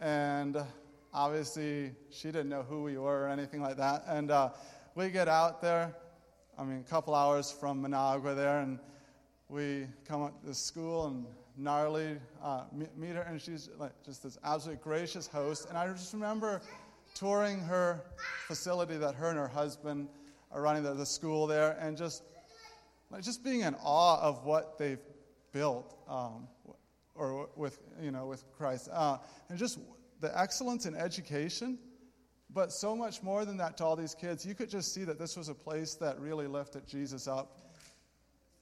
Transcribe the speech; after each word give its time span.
And 0.00 0.56
obviously, 1.12 1.92
she 2.10 2.28
didn't 2.28 2.48
know 2.48 2.62
who 2.62 2.82
we 2.82 2.98
were 2.98 3.24
or 3.24 3.28
anything 3.28 3.62
like 3.62 3.76
that. 3.78 4.04
And 4.06 4.30
uh, 4.30 4.50
we 4.94 5.10
get 5.10 5.28
out 5.28 5.62
there, 5.62 5.94
I 6.58 6.64
mean, 6.64 6.80
a 6.86 6.90
couple 6.90 7.14
hours 7.14 7.50
from 7.50 7.82
Managua 7.82 8.34
there, 8.34 8.60
and 8.60 8.78
we 9.48 9.86
come 10.06 10.22
up 10.22 10.44
to 10.44 10.54
school 10.54 11.06
and 11.06 11.26
Nerly 11.60 12.18
uh, 12.42 12.64
meet 12.96 13.14
her, 13.14 13.22
and 13.22 13.40
she's 13.40 13.70
like 13.78 13.92
just 14.04 14.22
this 14.22 14.38
absolutely 14.44 14.82
gracious 14.82 15.26
host. 15.26 15.68
And 15.68 15.78
I 15.78 15.86
just 15.88 16.12
remember 16.12 16.60
touring 17.14 17.60
her 17.60 18.02
facility 18.46 18.96
that 18.98 19.14
her 19.14 19.30
and 19.30 19.38
her 19.38 19.48
husband 19.48 20.08
are 20.52 20.60
running, 20.60 20.82
the, 20.82 20.94
the 20.94 21.06
school 21.06 21.46
there, 21.46 21.76
and 21.80 21.96
just 21.96 22.22
like 23.10 23.22
just 23.22 23.42
being 23.42 23.60
in 23.60 23.74
awe 23.82 24.20
of 24.20 24.44
what 24.44 24.78
they've 24.78 25.00
built, 25.52 25.96
um, 26.08 26.46
or 27.16 27.48
with 27.56 27.78
you 28.00 28.10
know 28.10 28.26
with 28.26 28.44
Christ, 28.56 28.88
uh, 28.92 29.18
and 29.48 29.58
just 29.58 29.78
the 30.20 30.38
excellence 30.38 30.86
in 30.86 30.94
education. 30.94 31.78
But 32.48 32.72
so 32.72 32.96
much 32.96 33.22
more 33.22 33.44
than 33.44 33.56
that 33.58 33.76
to 33.78 33.84
all 33.84 33.96
these 33.96 34.14
kids, 34.14 34.46
you 34.46 34.54
could 34.54 34.70
just 34.70 34.94
see 34.94 35.04
that 35.04 35.18
this 35.18 35.36
was 35.36 35.48
a 35.48 35.54
place 35.54 35.94
that 35.94 36.18
really 36.20 36.46
lifted 36.46 36.86
Jesus 36.86 37.26
up, 37.26 37.60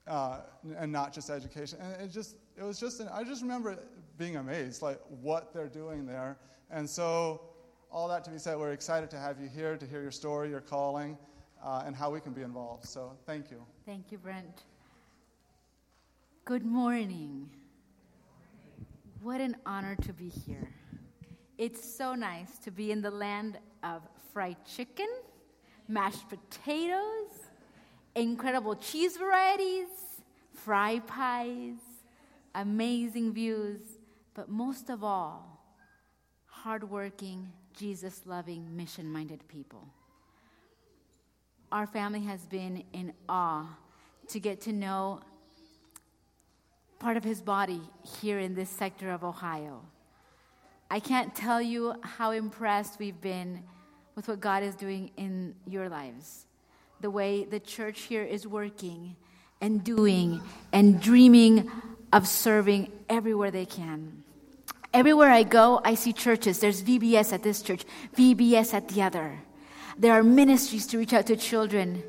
uh, 0.06 0.40
and 0.77 0.90
not 0.90 1.12
just 1.12 1.30
education. 1.30 1.78
And 1.80 2.02
it 2.02 2.10
just 2.10 2.36
it 2.56 2.62
was 2.62 2.80
just 2.80 3.00
an, 3.00 3.08
I 3.12 3.24
just 3.24 3.42
remember 3.42 3.78
being 4.18 4.36
amazed, 4.36 4.82
like 4.82 5.00
what 5.20 5.52
they're 5.52 5.68
doing 5.68 6.06
there. 6.06 6.38
And 6.70 6.88
so, 6.88 7.42
all 7.91 8.08
that 8.08 8.24
to 8.24 8.30
be 8.30 8.38
said, 8.38 8.58
we're 8.58 8.72
excited 8.72 9.10
to 9.10 9.18
have 9.18 9.41
you 9.41 9.48
here 9.48 9.77
to 9.77 9.86
hear 9.86 10.02
your 10.02 10.10
story, 10.10 10.50
your 10.50 10.60
calling, 10.60 11.16
uh, 11.62 11.82
and 11.86 11.94
how 11.94 12.10
we 12.10 12.20
can 12.20 12.32
be 12.32 12.42
involved. 12.42 12.86
So, 12.86 13.12
thank 13.27 13.50
you. 13.50 13.64
Thank 13.86 14.10
you, 14.10 14.18
Brent. 14.18 14.62
Good 16.44 16.64
morning. 16.64 17.50
What 19.24 19.41
an 19.41 19.56
honor 19.64 19.96
to 20.02 20.12
be 20.12 20.28
here. 20.28 20.69
It's 21.56 21.83
so 21.96 22.14
nice 22.14 22.59
to 22.59 22.70
be 22.70 22.92
in 22.92 23.01
the 23.01 23.10
land 23.10 23.56
of 23.83 24.02
fried 24.34 24.59
chicken, 24.66 25.08
mashed 25.89 26.28
potatoes, 26.28 27.31
incredible 28.14 28.77
cheese 28.77 29.16
varieties, 29.16 29.89
fry 30.53 30.98
pies, 31.06 31.78
amazing 32.55 33.33
views, 33.33 33.81
but 34.34 34.50
most 34.50 34.91
of 34.91 35.03
all, 35.03 35.64
hardworking, 36.44 37.50
Jesus 37.72 38.20
loving, 38.27 38.77
mission 38.77 39.11
minded 39.11 39.48
people. 39.48 39.88
Our 41.72 41.86
family 41.86 42.25
has 42.25 42.44
been 42.44 42.84
in 42.92 43.14
awe 43.27 43.75
to 44.28 44.38
get 44.38 44.61
to 44.61 44.72
know 44.75 45.20
part 47.05 47.19
of 47.19 47.22
his 47.22 47.42
body 47.42 47.83
here 48.22 48.38
in 48.38 48.55
this 48.55 48.70
sector 48.70 49.10
of 49.10 49.22
Ohio. 49.22 49.83
I 50.91 51.00
can't 51.00 51.34
tell 51.34 51.60
you 51.60 51.94
how 52.00 52.30
impressed 52.30 52.98
we've 52.98 53.20
been 53.20 53.62
with 54.14 54.27
what 54.27 54.41
God 54.41 54.62
is 54.62 54.74
doing 54.74 55.10
in 55.19 55.55
your 55.66 55.91
lives. 55.91 56.47
The 57.02 57.10
way 57.10 57.44
the 57.44 57.60
church 57.60 58.00
here 58.08 58.22
is 58.22 58.47
working 58.47 59.16
and 59.60 59.84
doing 59.84 60.41
and 60.72 60.98
dreaming 60.98 61.70
of 62.10 62.27
serving 62.27 62.91
everywhere 63.10 63.50
they 63.50 63.66
can. 63.66 64.25
Everywhere 64.94 65.30
I 65.30 65.42
go, 65.42 65.82
I 65.84 65.97
see 65.97 66.14
churches. 66.14 66.60
There's 66.60 66.82
VBS 66.82 67.34
at 67.34 67.42
this 67.42 67.60
church, 67.60 67.84
VBS 68.16 68.72
at 68.72 68.88
the 68.88 69.02
other. 69.02 69.42
There 69.98 70.14
are 70.14 70.22
ministries 70.22 70.86
to 70.86 70.97
reach 70.97 71.12
out 71.12 71.27
to 71.27 71.36
children. 71.36 72.02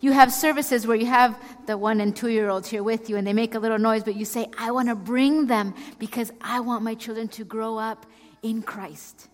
You 0.00 0.12
have 0.12 0.32
services 0.32 0.86
where 0.86 0.96
you 0.96 1.06
have 1.06 1.40
the 1.66 1.76
one 1.76 2.00
and 2.00 2.14
two 2.14 2.28
year 2.28 2.48
olds 2.48 2.68
here 2.68 2.82
with 2.82 3.10
you 3.10 3.16
and 3.16 3.26
they 3.26 3.32
make 3.32 3.54
a 3.54 3.58
little 3.58 3.78
noise, 3.78 4.04
but 4.04 4.14
you 4.14 4.24
say, 4.24 4.46
I 4.56 4.70
want 4.70 4.88
to 4.88 4.94
bring 4.94 5.46
them 5.46 5.74
because 5.98 6.30
I 6.40 6.60
want 6.60 6.84
my 6.84 6.94
children 6.94 7.28
to 7.28 7.44
grow 7.44 7.76
up 7.76 8.06
in 8.42 8.62
Christ. 8.62 9.28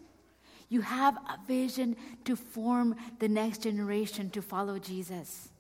You 0.71 0.81
have 0.81 1.17
a 1.17 1.39
vision 1.47 1.97
to 2.25 2.35
form 2.35 2.97
the 3.19 3.29
next 3.29 3.63
generation 3.63 4.31
to 4.31 4.43
follow 4.43 4.79
Jesus. 4.79 5.51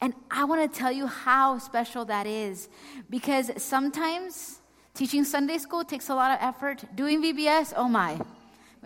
And 0.00 0.12
I 0.30 0.44
want 0.44 0.70
to 0.70 0.78
tell 0.78 0.92
you 0.92 1.06
how 1.06 1.58
special 1.58 2.04
that 2.04 2.26
is 2.26 2.68
because 3.08 3.50
sometimes 3.56 4.60
teaching 4.94 5.24
Sunday 5.24 5.56
school 5.58 5.84
takes 5.84 6.10
a 6.10 6.14
lot 6.14 6.32
of 6.32 6.38
effort. 6.42 6.84
Doing 6.94 7.22
VBS, 7.22 7.72
oh 7.76 7.88
my, 7.88 8.20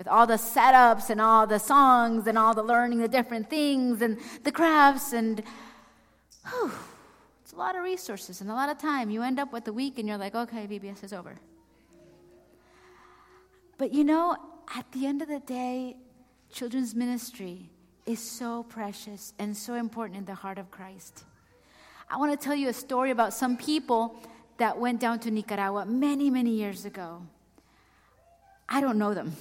with 0.01 0.09
all 0.09 0.27
the 0.27 0.39
setups 0.39 1.11
and 1.11 1.21
all 1.21 1.47
the 1.47 1.59
songs 1.59 2.27
and 2.27 2.39
all 2.39 2.55
the 2.55 2.63
learning 2.63 3.01
the 3.01 3.07
different 3.07 3.51
things 3.51 4.01
and 4.01 4.19
the 4.45 4.51
crafts 4.51 5.13
and 5.13 5.43
whew, 6.49 6.73
it's 7.43 7.53
a 7.53 7.57
lot 7.57 7.77
of 7.77 7.83
resources 7.83 8.41
and 8.41 8.49
a 8.49 8.55
lot 8.55 8.71
of 8.71 8.79
time. 8.79 9.11
You 9.11 9.21
end 9.21 9.39
up 9.39 9.53
with 9.53 9.69
a 9.69 9.75
week 9.75 9.99
and 9.99 10.09
you're 10.09 10.17
like, 10.17 10.35
okay, 10.35 10.67
VBS 10.67 11.05
is 11.05 11.13
over. 11.13 11.37
But 13.77 13.93
you 13.93 14.03
know, 14.03 14.39
at 14.75 14.91
the 14.93 15.05
end 15.05 15.21
of 15.21 15.29
the 15.29 15.41
day, 15.41 15.99
children's 16.51 16.95
ministry 16.95 17.69
is 18.07 18.21
so 18.21 18.63
precious 18.63 19.35
and 19.39 19.55
so 19.55 19.75
important 19.75 20.17
in 20.17 20.25
the 20.25 20.35
heart 20.35 20.57
of 20.57 20.71
Christ. 20.71 21.25
I 22.09 22.17
want 22.17 22.33
to 22.33 22.43
tell 22.43 22.55
you 22.55 22.71
a 22.71 22.73
story 22.73 23.11
about 23.11 23.35
some 23.35 23.55
people 23.59 24.17
that 24.57 24.79
went 24.79 24.99
down 24.99 25.19
to 25.19 25.31
Nicaragua 25.31 25.85
many, 25.85 26.31
many 26.31 26.53
years 26.53 26.87
ago. 26.87 27.21
I 28.67 28.81
don't 28.81 28.97
know 28.97 29.13
them. 29.13 29.37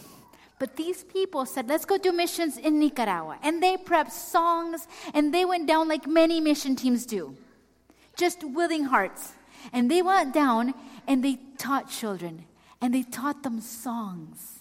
But 0.60 0.76
these 0.76 1.04
people 1.06 1.46
said, 1.46 1.68
let's 1.70 1.86
go 1.86 1.98
do 1.98 2.12
missions 2.12 2.58
in 2.58 2.80
Nicaragua. 2.80 3.40
And 3.42 3.64
they 3.64 3.78
prepped 3.78 4.12
songs 4.12 4.88
and 5.14 5.34
they 5.34 5.46
went 5.46 5.68
down 5.68 5.88
like 5.88 6.06
many 6.06 6.42
mission 6.42 6.76
teams 6.76 7.06
do, 7.06 7.36
just 8.18 8.44
willing 8.44 8.84
hearts. 8.84 9.34
And 9.72 9.90
they 9.90 10.02
went 10.02 10.34
down 10.34 10.74
and 11.08 11.24
they 11.24 11.40
taught 11.58 11.90
children 11.90 12.46
and 12.82 12.94
they 12.94 13.04
taught 13.04 13.44
them 13.44 13.62
songs 13.62 14.60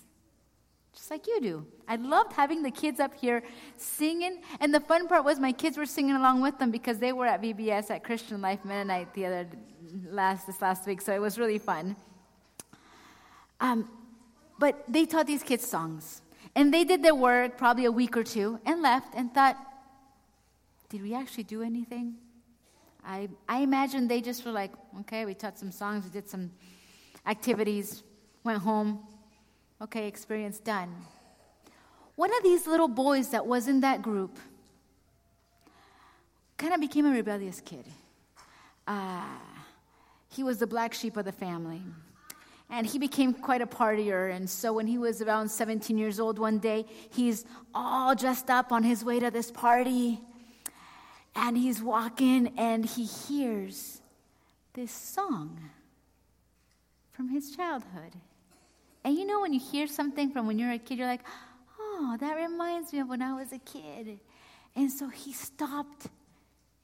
just 1.08 1.10
like 1.12 1.26
you 1.26 1.40
do. 1.40 1.66
I 1.86 1.96
loved 1.96 2.34
having 2.34 2.62
the 2.62 2.70
kids 2.70 3.00
up 3.00 3.14
here 3.14 3.42
singing, 3.78 4.42
and 4.60 4.74
the 4.74 4.80
fun 4.80 5.08
part 5.08 5.24
was 5.24 5.38
my 5.38 5.52
kids 5.52 5.78
were 5.78 5.86
singing 5.86 6.16
along 6.16 6.42
with 6.42 6.58
them 6.58 6.70
because 6.70 6.98
they 6.98 7.12
were 7.12 7.26
at 7.26 7.40
VBS 7.40 7.90
at 7.90 8.04
Christian 8.04 8.42
Life 8.42 8.62
Mennonite 8.62 9.14
the 9.14 9.24
other 9.24 9.46
last 10.10 10.46
this 10.46 10.60
last 10.60 10.86
week, 10.86 11.00
so 11.00 11.14
it 11.14 11.20
was 11.20 11.38
really 11.38 11.58
fun. 11.58 11.96
Um, 13.60 13.88
but 14.58 14.84
they 14.88 15.04
taught 15.06 15.26
these 15.26 15.42
kids 15.42 15.66
songs, 15.66 16.22
and 16.54 16.72
they 16.72 16.84
did 16.84 17.02
their 17.02 17.14
work 17.14 17.56
probably 17.56 17.84
a 17.84 17.92
week 17.92 18.16
or 18.16 18.24
two 18.24 18.58
and 18.64 18.82
left 18.82 19.14
and 19.14 19.32
thought, 19.32 19.56
did 20.88 21.02
we 21.02 21.14
actually 21.14 21.44
do 21.44 21.62
anything? 21.62 22.16
I 23.04 23.28
I 23.48 23.60
imagine 23.60 24.08
they 24.08 24.20
just 24.20 24.44
were 24.44 24.52
like, 24.52 24.72
okay, 25.00 25.24
we 25.24 25.34
taught 25.34 25.58
some 25.58 25.70
songs, 25.70 26.04
we 26.04 26.10
did 26.10 26.28
some 26.28 26.50
activities, 27.26 28.02
went 28.44 28.58
home 28.58 29.00
Okay, 29.80 30.08
experience 30.08 30.58
done. 30.58 30.92
One 32.16 32.34
of 32.36 32.42
these 32.42 32.66
little 32.66 32.88
boys 32.88 33.28
that 33.28 33.46
was 33.46 33.68
in 33.68 33.80
that 33.80 34.02
group 34.02 34.36
kind 36.56 36.74
of 36.74 36.80
became 36.80 37.06
a 37.06 37.12
rebellious 37.12 37.60
kid. 37.60 37.84
Uh, 38.88 39.22
he 40.28 40.42
was 40.42 40.58
the 40.58 40.66
black 40.66 40.94
sheep 40.94 41.16
of 41.16 41.24
the 41.24 41.32
family. 41.32 41.80
And 42.70 42.86
he 42.86 42.98
became 42.98 43.32
quite 43.32 43.62
a 43.62 43.66
partier. 43.66 44.34
And 44.34 44.48
so 44.48 44.72
when 44.72 44.86
he 44.86 44.98
was 44.98 45.22
around 45.22 45.48
17 45.48 45.96
years 45.96 46.20
old, 46.20 46.38
one 46.38 46.58
day, 46.58 46.84
he's 47.10 47.44
all 47.74 48.14
dressed 48.14 48.50
up 48.50 48.72
on 48.72 48.82
his 48.82 49.04
way 49.04 49.18
to 49.20 49.30
this 49.30 49.50
party. 49.50 50.20
And 51.34 51.56
he's 51.56 51.82
walking 51.82 52.52
and 52.58 52.84
he 52.84 53.04
hears 53.04 54.00
this 54.74 54.92
song 54.92 55.58
from 57.10 57.30
his 57.30 57.54
childhood. 57.56 58.12
And 59.04 59.16
you 59.16 59.24
know, 59.24 59.40
when 59.40 59.52
you 59.52 59.60
hear 59.60 59.86
something 59.86 60.30
from 60.30 60.46
when 60.46 60.58
you're 60.58 60.72
a 60.72 60.78
kid, 60.78 60.98
you're 60.98 61.06
like, 61.06 61.24
oh, 61.80 62.16
that 62.20 62.34
reminds 62.34 62.92
me 62.92 63.00
of 63.00 63.08
when 63.08 63.22
I 63.22 63.34
was 63.34 63.52
a 63.52 63.58
kid. 63.58 64.20
And 64.76 64.90
so 64.90 65.08
he 65.08 65.32
stopped 65.32 66.08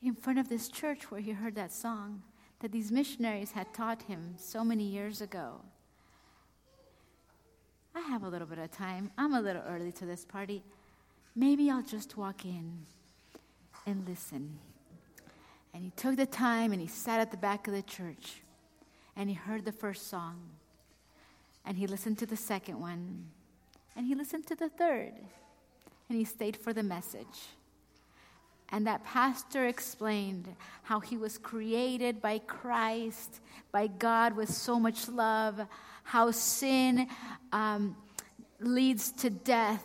in 0.03 0.15
front 0.15 0.39
of 0.39 0.49
this 0.49 0.69
church 0.69 1.11
where 1.11 1.21
he 1.21 1.33
heard 1.33 1.55
that 1.57 1.73
song 1.73 2.23
that 2.61 2.73
these 2.73 2.91
missionaries 2.91 3.53
had 3.53 3.73
taught 3.75 4.03
him 4.03 4.35
so 4.39 4.65
many 4.65 4.85
years 4.85 5.21
ago. 5.21 5.61
I 7.95 8.01
have 8.01 8.25
a 8.25 8.29
little 8.29 8.47
bit 8.47 8.59
of 8.59 8.71
time. 8.71 9.11
I'm 9.17 9.35
a 9.35 9.41
little 9.41 9.63
early 9.69 9.93
to 9.93 10.07
this 10.07 10.25
party. 10.25 10.63
Maybe 11.37 11.71
I'll 11.71 11.83
just 11.83 12.17
walk 12.17 12.45
in 12.45 12.87
and 13.87 14.07
listen. 14.09 14.59
And 15.73 15.85
he 15.85 15.91
took 15.97 16.17
the 16.17 16.27
time 16.27 16.73
and 16.73 16.81
he 16.81 16.89
sat 16.89 17.21
at 17.21 17.31
the 17.31 17.37
back 17.37 17.67
of 17.67 17.75
the 17.75 17.83
church 17.83 18.43
and 19.17 19.29
he 19.29 19.35
heard 19.35 19.65
the 19.65 19.73
first 19.73 20.09
song 20.09 20.41
and 21.65 21.77
he 21.77 21.87
listened 21.87 22.19
to 22.19 22.27
the 22.27 22.37
second 22.37 22.81
one, 22.81 23.25
and 23.97 24.07
he 24.07 24.15
listened 24.15 24.47
to 24.47 24.55
the 24.55 24.69
third, 24.69 25.13
and 26.09 26.19
he 26.19 26.25
stayed 26.25 26.57
for 26.57 26.73
the 26.73 26.83
message. 26.83 27.49
And 28.71 28.87
that 28.87 29.05
pastor 29.05 29.67
explained 29.67 30.55
how 30.83 31.01
he 31.01 31.17
was 31.17 31.39
created 31.39 32.21
by 32.21 32.39
Christ, 32.41 33.41
by 33.73 33.87
God 33.87 34.37
with 34.37 34.51
so 34.53 34.81
much 34.81 35.09
love, 35.09 35.61
how 36.05 36.31
sin 36.31 37.09
um, 37.53 37.97
leads 38.61 39.11
to 39.13 39.31
death, 39.31 39.85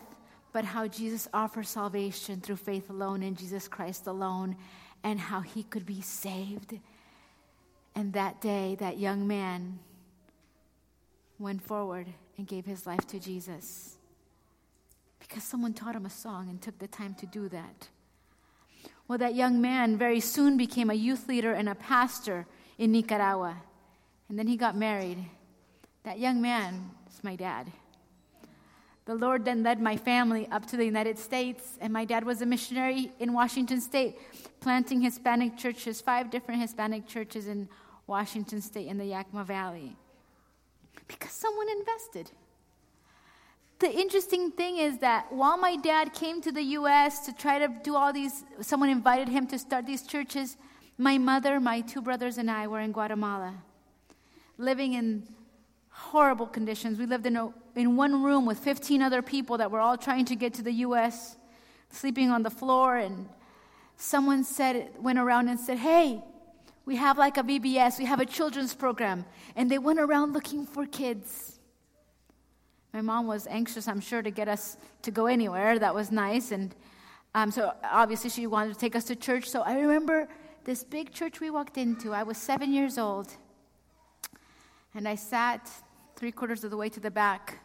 but 0.52 0.64
how 0.64 0.86
Jesus 0.86 1.28
offers 1.34 1.68
salvation 1.68 2.40
through 2.40 2.56
faith 2.56 2.88
alone 2.88 3.22
in 3.22 3.34
Jesus 3.34 3.66
Christ 3.66 4.06
alone, 4.06 4.56
and 5.02 5.18
how 5.18 5.40
he 5.40 5.64
could 5.64 5.84
be 5.84 6.00
saved. 6.00 6.78
And 7.94 8.12
that 8.12 8.40
day, 8.40 8.76
that 8.78 8.98
young 8.98 9.26
man 9.26 9.80
went 11.38 11.62
forward 11.62 12.06
and 12.38 12.46
gave 12.46 12.64
his 12.64 12.86
life 12.86 13.06
to 13.08 13.18
Jesus 13.18 13.96
because 15.18 15.42
someone 15.42 15.72
taught 15.72 15.94
him 15.94 16.06
a 16.06 16.10
song 16.10 16.48
and 16.48 16.60
took 16.60 16.78
the 16.78 16.88
time 16.88 17.14
to 17.14 17.26
do 17.26 17.48
that. 17.48 17.88
Well, 19.06 19.18
that 19.18 19.34
young 19.34 19.60
man 19.60 19.96
very 19.96 20.20
soon 20.20 20.56
became 20.56 20.90
a 20.90 20.94
youth 20.94 21.28
leader 21.28 21.52
and 21.52 21.68
a 21.68 21.74
pastor 21.74 22.46
in 22.78 22.92
Nicaragua. 22.92 23.56
And 24.28 24.38
then 24.38 24.46
he 24.46 24.56
got 24.56 24.76
married. 24.76 25.18
That 26.04 26.18
young 26.18 26.40
man 26.40 26.90
is 27.12 27.22
my 27.22 27.36
dad. 27.36 27.70
The 29.04 29.14
Lord 29.14 29.44
then 29.44 29.62
led 29.62 29.80
my 29.80 29.96
family 29.96 30.46
up 30.52 30.66
to 30.66 30.76
the 30.76 30.84
United 30.84 31.18
States, 31.18 31.78
and 31.80 31.92
my 31.92 32.04
dad 32.04 32.24
was 32.24 32.42
a 32.42 32.46
missionary 32.46 33.10
in 33.18 33.32
Washington 33.32 33.80
State, 33.80 34.16
planting 34.60 35.00
Hispanic 35.00 35.56
churches, 35.56 36.00
five 36.00 36.30
different 36.30 36.60
Hispanic 36.60 37.06
churches 37.06 37.48
in 37.48 37.68
Washington 38.06 38.60
State 38.60 38.86
in 38.88 38.98
the 38.98 39.06
Yakima 39.06 39.44
Valley. 39.44 39.96
Because 41.08 41.32
someone 41.32 41.68
invested. 41.70 42.30
The 43.80 43.90
interesting 43.90 44.50
thing 44.50 44.76
is 44.76 44.98
that 44.98 45.32
while 45.32 45.56
my 45.56 45.74
dad 45.76 46.12
came 46.12 46.40
to 46.42 46.52
the 46.52 46.62
US 46.78 47.24
to 47.26 47.32
try 47.32 47.58
to 47.58 47.68
do 47.82 47.96
all 47.96 48.12
these, 48.12 48.44
someone 48.60 48.90
invited 48.90 49.28
him 49.28 49.46
to 49.48 49.58
start 49.58 49.86
these 49.86 50.02
churches, 50.02 50.56
my 50.98 51.16
mother, 51.16 51.58
my 51.58 51.80
two 51.80 52.02
brothers, 52.02 52.36
and 52.36 52.50
I 52.50 52.66
were 52.66 52.80
in 52.80 52.92
Guatemala, 52.92 53.54
living 54.58 54.92
in 54.92 55.26
horrible 56.00 56.46
conditions. 56.46 56.98
We 56.98 57.06
lived 57.06 57.26
in, 57.26 57.36
a, 57.36 57.52
in 57.76 57.96
one 57.96 58.22
room 58.22 58.46
with 58.46 58.58
15 58.58 59.02
other 59.02 59.22
people 59.22 59.58
that 59.58 59.70
were 59.70 59.80
all 59.80 59.96
trying 59.96 60.24
to 60.26 60.34
get 60.34 60.54
to 60.54 60.62
the 60.62 60.72
US, 60.86 61.36
sleeping 61.90 62.30
on 62.30 62.42
the 62.42 62.50
floor. 62.50 62.96
And 62.96 63.28
someone 63.96 64.42
said, 64.42 64.90
went 64.98 65.18
around 65.18 65.48
and 65.48 65.60
said, 65.60 65.78
Hey, 65.78 66.22
we 66.86 66.96
have 66.96 67.18
like 67.18 67.36
a 67.36 67.42
VBS, 67.42 67.98
we 67.98 68.06
have 68.06 68.18
a 68.18 68.26
children's 68.26 68.74
program. 68.74 69.24
And 69.54 69.70
they 69.70 69.78
went 69.78 70.00
around 70.00 70.32
looking 70.32 70.66
for 70.66 70.86
kids. 70.86 71.60
My 72.92 73.02
mom 73.02 73.26
was 73.26 73.46
anxious, 73.46 73.86
I'm 73.86 74.00
sure, 74.00 74.22
to 74.22 74.30
get 74.30 74.48
us 74.48 74.76
to 75.02 75.10
go 75.10 75.26
anywhere. 75.26 75.78
That 75.78 75.94
was 75.94 76.10
nice. 76.10 76.50
And 76.50 76.74
um, 77.34 77.52
so 77.52 77.72
obviously 77.84 78.30
she 78.30 78.46
wanted 78.46 78.72
to 78.72 78.80
take 78.80 78.96
us 78.96 79.04
to 79.04 79.14
church. 79.14 79.48
So 79.48 79.60
I 79.60 79.78
remember 79.78 80.28
this 80.64 80.82
big 80.82 81.12
church 81.12 81.40
we 81.40 81.50
walked 81.50 81.78
into. 81.78 82.12
I 82.12 82.24
was 82.24 82.36
seven 82.36 82.72
years 82.72 82.98
old. 82.98 83.28
And 84.94 85.06
I 85.06 85.14
sat 85.14 85.70
three 86.20 86.30
quarters 86.30 86.64
of 86.64 86.70
the 86.70 86.76
way 86.76 86.90
to 86.90 87.00
the 87.00 87.10
back. 87.10 87.60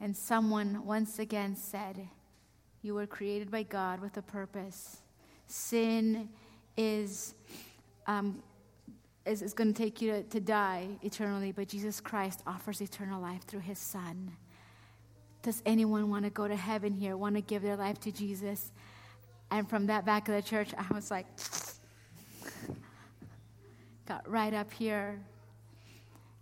And 0.00 0.16
someone 0.16 0.86
once 0.86 1.18
again 1.18 1.56
said, 1.56 2.08
You 2.80 2.94
were 2.94 3.08
created 3.08 3.50
by 3.50 3.64
God 3.64 4.00
with 4.00 4.16
a 4.16 4.22
purpose. 4.22 4.98
Sin 5.48 6.28
is, 6.76 7.34
um, 8.06 8.40
is, 9.26 9.42
is 9.42 9.52
going 9.52 9.74
to 9.74 9.82
take 9.82 10.00
you 10.00 10.12
to, 10.12 10.22
to 10.22 10.38
die 10.38 10.86
eternally, 11.02 11.50
but 11.50 11.66
Jesus 11.66 12.00
Christ 12.00 12.40
offers 12.46 12.80
eternal 12.80 13.20
life 13.20 13.42
through 13.42 13.60
his 13.60 13.80
Son. 13.80 14.30
Does 15.42 15.60
anyone 15.66 16.10
want 16.10 16.24
to 16.24 16.30
go 16.30 16.46
to 16.46 16.54
heaven 16.54 16.92
here, 16.92 17.16
want 17.16 17.34
to 17.34 17.40
give 17.40 17.62
their 17.62 17.76
life 17.76 17.98
to 18.00 18.12
Jesus? 18.12 18.70
And 19.50 19.68
from 19.68 19.86
that 19.86 20.06
back 20.06 20.28
of 20.28 20.36
the 20.36 20.42
church, 20.42 20.68
I 20.78 20.94
was 20.94 21.10
like, 21.10 21.26
got 24.06 24.28
right 24.30 24.54
up 24.54 24.72
here. 24.72 25.18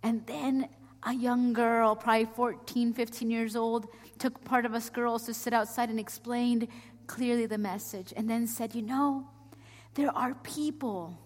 And 0.03 0.25
then 0.25 0.69
a 1.03 1.13
young 1.13 1.53
girl, 1.53 1.95
probably 1.95 2.25
14, 2.25 2.93
15 2.93 3.29
years 3.29 3.55
old, 3.55 3.87
took 4.19 4.43
part 4.43 4.65
of 4.65 4.73
us 4.73 4.89
girls 4.89 5.25
to 5.25 5.33
sit 5.33 5.53
outside 5.53 5.89
and 5.89 5.99
explained 5.99 6.67
clearly 7.07 7.45
the 7.45 7.57
message. 7.57 8.13
And 8.15 8.29
then 8.29 8.47
said, 8.47 8.75
You 8.75 8.81
know, 8.81 9.27
there 9.95 10.15
are 10.15 10.35
people 10.35 11.17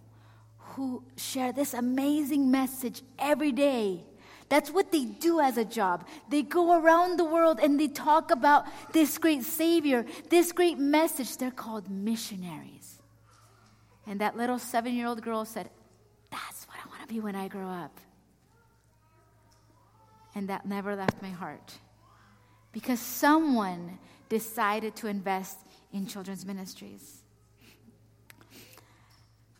who 0.58 1.04
share 1.18 1.52
this 1.52 1.74
amazing 1.74 2.50
message 2.50 3.02
every 3.20 3.52
day. 3.52 4.04
That's 4.50 4.70
what 4.70 4.92
they 4.92 5.06
do 5.06 5.40
as 5.40 5.58
a 5.58 5.64
job. 5.64 6.06
They 6.30 6.42
go 6.42 6.78
around 6.78 7.18
the 7.18 7.24
world 7.24 7.60
and 7.62 7.80
they 7.80 7.88
talk 7.88 8.32
about 8.32 8.66
this 8.92 9.18
great 9.18 9.44
Savior, 9.44 10.06
this 10.30 10.52
great 10.52 10.78
message. 10.78 11.38
They're 11.38 11.52
called 11.52 11.90
missionaries. 11.90 13.00
And 14.06 14.20
that 14.20 14.36
little 14.36 14.60
seven 14.60 14.94
year 14.94 15.08
old 15.08 15.22
girl 15.22 15.46
said, 15.46 15.70
That's 16.30 16.66
what 16.66 16.78
I 16.84 16.90
want 16.90 17.02
to 17.02 17.08
be 17.08 17.20
when 17.20 17.36
I 17.36 17.48
grow 17.48 17.70
up. 17.70 17.98
And 20.36 20.48
that 20.50 20.66
never 20.66 20.96
left 20.96 21.22
my 21.22 21.30
heart 21.30 21.74
because 22.72 23.00
someone 23.00 24.00
decided 24.30 24.96
to 24.96 25.08
invest 25.08 25.58
in 25.92 26.08
children's 26.08 26.46
ministries. 26.46 27.18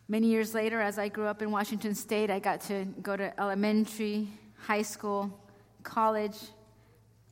Many 0.08 0.28
years 0.28 0.54
later, 0.54 0.80
as 0.80 0.98
I 0.98 1.08
grew 1.08 1.26
up 1.26 1.42
in 1.42 1.50
Washington 1.50 1.94
State, 1.94 2.30
I 2.30 2.38
got 2.38 2.60
to 2.62 2.84
go 3.02 3.16
to 3.16 3.38
elementary, 3.40 4.28
high 4.58 4.82
school, 4.82 5.30
college. 5.82 6.36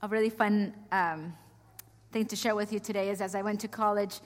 A 0.02 0.08
really 0.08 0.30
fun 0.30 0.74
um, 0.92 1.34
thing 2.12 2.26
to 2.26 2.36
share 2.36 2.54
with 2.54 2.72
you 2.72 2.78
today 2.78 3.10
is 3.10 3.20
as 3.20 3.34
I 3.34 3.42
went 3.42 3.60
to 3.60 3.68
college, 3.68 4.20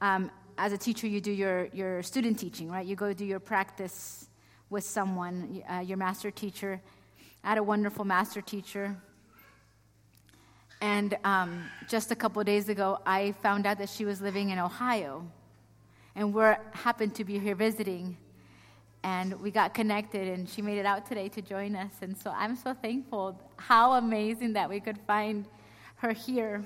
um, 0.00 0.30
as 0.58 0.72
a 0.72 0.78
teacher, 0.78 1.06
you 1.06 1.20
do 1.20 1.32
your, 1.32 1.66
your 1.72 2.02
student 2.02 2.38
teaching, 2.38 2.70
right? 2.70 2.86
You 2.86 2.94
go 2.94 3.12
do 3.12 3.24
your 3.24 3.40
practice 3.40 4.28
with 4.68 4.84
someone, 4.84 5.62
uh, 5.68 5.78
your 5.80 5.96
master 5.96 6.30
teacher. 6.30 6.80
I 7.42 7.48
had 7.48 7.58
a 7.58 7.62
wonderful 7.62 8.04
master 8.04 8.42
teacher. 8.42 8.96
And 10.82 11.16
um, 11.24 11.64
just 11.88 12.10
a 12.10 12.14
couple 12.14 12.42
days 12.44 12.68
ago, 12.68 12.98
I 13.06 13.32
found 13.42 13.66
out 13.66 13.78
that 13.78 13.88
she 13.88 14.04
was 14.04 14.20
living 14.20 14.50
in 14.50 14.58
Ohio. 14.58 15.26
And 16.14 16.34
we 16.34 16.42
happened 16.72 17.14
to 17.16 17.24
be 17.24 17.38
here 17.38 17.54
visiting. 17.54 18.16
And 19.02 19.40
we 19.40 19.50
got 19.50 19.72
connected, 19.72 20.28
and 20.28 20.46
she 20.46 20.60
made 20.60 20.76
it 20.76 20.84
out 20.84 21.06
today 21.06 21.30
to 21.30 21.40
join 21.40 21.74
us. 21.74 21.92
And 22.02 22.16
so 22.16 22.30
I'm 22.36 22.56
so 22.56 22.74
thankful. 22.74 23.40
How 23.56 23.92
amazing 23.92 24.52
that 24.52 24.68
we 24.68 24.80
could 24.80 24.98
find 25.06 25.46
her 25.96 26.12
here. 26.12 26.62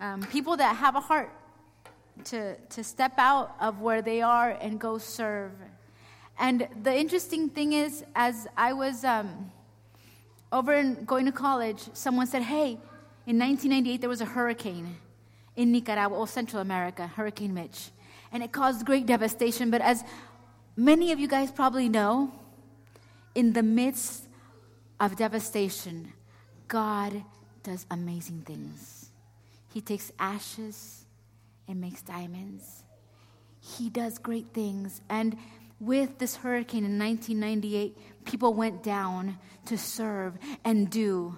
Um, 0.00 0.22
people 0.22 0.56
that 0.56 0.76
have 0.76 0.94
a 0.94 1.00
heart 1.00 1.32
to, 2.26 2.56
to 2.56 2.84
step 2.84 3.14
out 3.18 3.56
of 3.60 3.80
where 3.80 4.02
they 4.02 4.22
are 4.22 4.50
and 4.50 4.78
go 4.78 4.98
serve. 4.98 5.52
And 6.38 6.68
the 6.82 6.94
interesting 6.94 7.48
thing 7.48 7.72
is, 7.72 8.04
as 8.14 8.46
I 8.56 8.72
was 8.72 9.04
um, 9.04 9.50
over 10.52 10.72
in 10.72 11.04
going 11.04 11.26
to 11.26 11.32
college, 11.32 11.88
someone 11.92 12.26
said, 12.26 12.42
Hey, 12.42 12.78
in 13.26 13.38
1998 13.38 14.00
there 14.00 14.08
was 14.08 14.20
a 14.20 14.24
hurricane 14.24 14.96
in 15.56 15.72
Nicaragua 15.72 16.16
or 16.16 16.28
Central 16.28 16.62
America, 16.62 17.06
Hurricane 17.06 17.52
Mitch. 17.52 17.90
And 18.30 18.42
it 18.42 18.52
caused 18.52 18.86
great 18.86 19.06
devastation. 19.06 19.70
But 19.70 19.80
as 19.80 20.04
many 20.76 21.10
of 21.12 21.18
you 21.18 21.26
guys 21.26 21.50
probably 21.50 21.88
know, 21.88 22.32
in 23.34 23.52
the 23.52 23.62
midst 23.62 24.28
of 25.00 25.16
devastation, 25.16 26.12
God 26.68 27.24
does 27.62 27.86
amazing 27.90 28.42
things. 28.42 29.10
He 29.72 29.80
takes 29.80 30.12
ashes 30.18 31.04
and 31.66 31.80
makes 31.80 32.02
diamonds. 32.02 32.84
He 33.60 33.90
does 33.90 34.18
great 34.18 34.46
things. 34.52 35.00
And 35.08 35.36
with 35.80 36.18
this 36.18 36.36
hurricane 36.36 36.84
in 36.84 36.98
1998, 36.98 38.24
people 38.24 38.54
went 38.54 38.82
down 38.82 39.38
to 39.66 39.78
serve 39.78 40.36
and 40.64 40.90
do. 40.90 41.36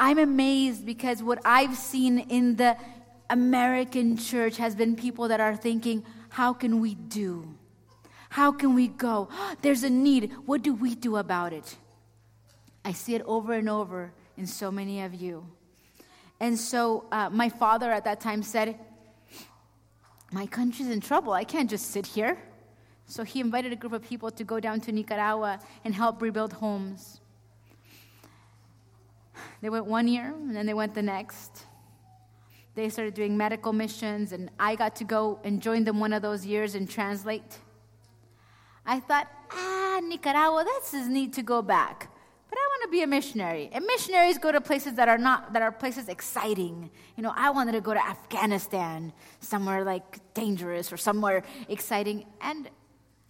I'm 0.00 0.18
amazed 0.18 0.86
because 0.86 1.22
what 1.22 1.40
I've 1.44 1.76
seen 1.76 2.18
in 2.18 2.56
the 2.56 2.76
American 3.30 4.16
church 4.16 4.56
has 4.56 4.74
been 4.74 4.96
people 4.96 5.28
that 5.28 5.40
are 5.40 5.56
thinking, 5.56 6.04
how 6.30 6.52
can 6.52 6.80
we 6.80 6.94
do? 6.94 7.54
How 8.30 8.52
can 8.52 8.74
we 8.74 8.88
go? 8.88 9.28
There's 9.62 9.82
a 9.82 9.90
need. 9.90 10.32
What 10.46 10.62
do 10.62 10.72
we 10.72 10.94
do 10.94 11.16
about 11.16 11.52
it? 11.52 11.76
I 12.84 12.92
see 12.92 13.14
it 13.14 13.22
over 13.26 13.52
and 13.52 13.68
over 13.68 14.12
in 14.36 14.46
so 14.46 14.70
many 14.70 15.02
of 15.02 15.14
you. 15.14 15.46
And 16.40 16.58
so 16.58 17.04
uh, 17.10 17.28
my 17.30 17.48
father 17.48 17.90
at 17.90 18.04
that 18.04 18.20
time 18.20 18.42
said, 18.42 18.78
My 20.32 20.46
country's 20.46 20.88
in 20.88 21.00
trouble. 21.00 21.32
I 21.32 21.44
can't 21.44 21.68
just 21.68 21.90
sit 21.90 22.06
here. 22.06 22.38
So 23.08 23.24
he 23.24 23.40
invited 23.40 23.72
a 23.72 23.76
group 23.76 23.94
of 23.94 24.02
people 24.02 24.30
to 24.30 24.44
go 24.44 24.60
down 24.60 24.80
to 24.82 24.92
Nicaragua 24.92 25.60
and 25.82 25.94
help 25.94 26.20
rebuild 26.20 26.52
homes. 26.52 27.20
They 29.62 29.70
went 29.70 29.86
one 29.86 30.06
year, 30.06 30.26
and 30.26 30.54
then 30.54 30.66
they 30.66 30.74
went 30.74 30.94
the 30.94 31.02
next. 31.02 31.64
They 32.74 32.90
started 32.90 33.14
doing 33.14 33.36
medical 33.36 33.72
missions, 33.72 34.32
and 34.32 34.50
I 34.60 34.76
got 34.76 34.94
to 34.96 35.04
go 35.04 35.40
and 35.42 35.60
join 35.62 35.84
them 35.84 35.98
one 35.98 36.12
of 36.12 36.20
those 36.20 36.44
years 36.44 36.74
and 36.74 36.88
translate. 36.88 37.58
I 38.84 39.00
thought, 39.00 39.26
ah, 39.52 40.00
Nicaragua, 40.02 40.64
that's 40.64 40.92
just 40.92 41.08
neat 41.08 41.32
to 41.32 41.42
go 41.42 41.62
back. 41.62 42.10
But 42.50 42.58
I 42.58 42.66
want 42.68 42.82
to 42.84 42.90
be 42.90 43.02
a 43.02 43.06
missionary. 43.06 43.70
And 43.72 43.84
missionaries 43.86 44.36
go 44.36 44.52
to 44.52 44.60
places 44.60 44.94
that 44.94 45.08
are 45.08 45.18
not, 45.18 45.54
that 45.54 45.62
are 45.62 45.72
places 45.72 46.08
exciting. 46.08 46.90
You 47.16 47.22
know, 47.22 47.32
I 47.34 47.50
wanted 47.50 47.72
to 47.72 47.80
go 47.80 47.94
to 47.94 48.06
Afghanistan, 48.06 49.14
somewhere 49.40 49.82
like 49.82 50.20
dangerous 50.34 50.92
or 50.92 50.98
somewhere 50.98 51.42
exciting. 51.68 52.26
And 52.40 52.70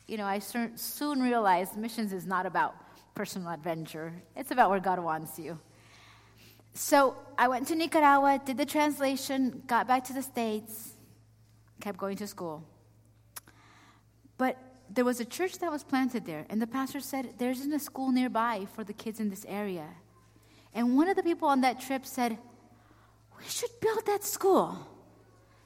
you 0.08 0.16
know, 0.16 0.24
I 0.24 0.38
soon 0.38 1.20
realized 1.20 1.76
missions 1.76 2.12
is 2.12 2.26
not 2.26 2.46
about 2.46 2.74
personal 3.14 3.50
adventure, 3.50 4.12
it's 4.34 4.50
about 4.50 4.70
where 4.70 4.80
God 4.80 4.98
wants 4.98 5.38
you. 5.38 5.58
So 6.72 7.16
I 7.36 7.48
went 7.48 7.68
to 7.68 7.74
Nicaragua, 7.74 8.40
did 8.44 8.56
the 8.56 8.64
translation, 8.64 9.62
got 9.66 9.86
back 9.86 10.04
to 10.04 10.12
the 10.12 10.22
States, 10.22 10.92
kept 11.80 11.98
going 11.98 12.16
to 12.18 12.26
school. 12.26 12.64
But 14.38 14.56
there 14.88 15.04
was 15.04 15.20
a 15.20 15.24
church 15.24 15.58
that 15.58 15.70
was 15.70 15.84
planted 15.84 16.24
there, 16.24 16.46
and 16.48 16.62
the 16.62 16.66
pastor 16.66 17.00
said, 17.00 17.34
There 17.38 17.50
isn't 17.50 17.72
a 17.72 17.78
school 17.78 18.10
nearby 18.10 18.66
for 18.74 18.84
the 18.84 18.92
kids 18.92 19.20
in 19.20 19.28
this 19.28 19.44
area. 19.46 19.88
And 20.72 20.96
one 20.96 21.08
of 21.08 21.16
the 21.16 21.22
people 21.22 21.48
on 21.48 21.60
that 21.62 21.80
trip 21.80 22.06
said, 22.06 22.38
We 23.36 23.44
should 23.44 23.70
build 23.80 24.06
that 24.06 24.24
school. 24.24 24.78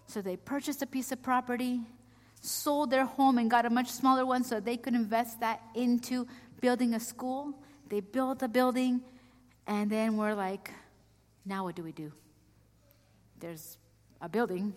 So 0.06 0.20
they 0.20 0.36
purchased 0.36 0.82
a 0.82 0.86
piece 0.86 1.12
of 1.12 1.22
property, 1.22 1.82
sold 2.42 2.90
their 2.90 3.06
home, 3.06 3.38
and 3.38 3.50
got 3.50 3.64
a 3.64 3.70
much 3.70 3.88
smaller 3.88 4.26
one 4.26 4.44
so 4.44 4.60
they 4.60 4.76
could 4.76 4.94
invest 4.94 5.40
that 5.40 5.62
into 5.74 6.26
building 6.60 6.92
a 6.94 7.00
school. 7.00 7.54
They 7.88 8.00
built 8.00 8.42
a 8.42 8.48
building, 8.48 9.00
and 9.66 9.88
then 9.88 10.16
we're 10.16 10.34
like, 10.34 10.70
now 11.46 11.64
what 11.64 11.74
do 11.74 11.82
we 11.82 11.92
do? 11.92 12.12
There's 13.40 13.78
a 14.20 14.28
building. 14.28 14.74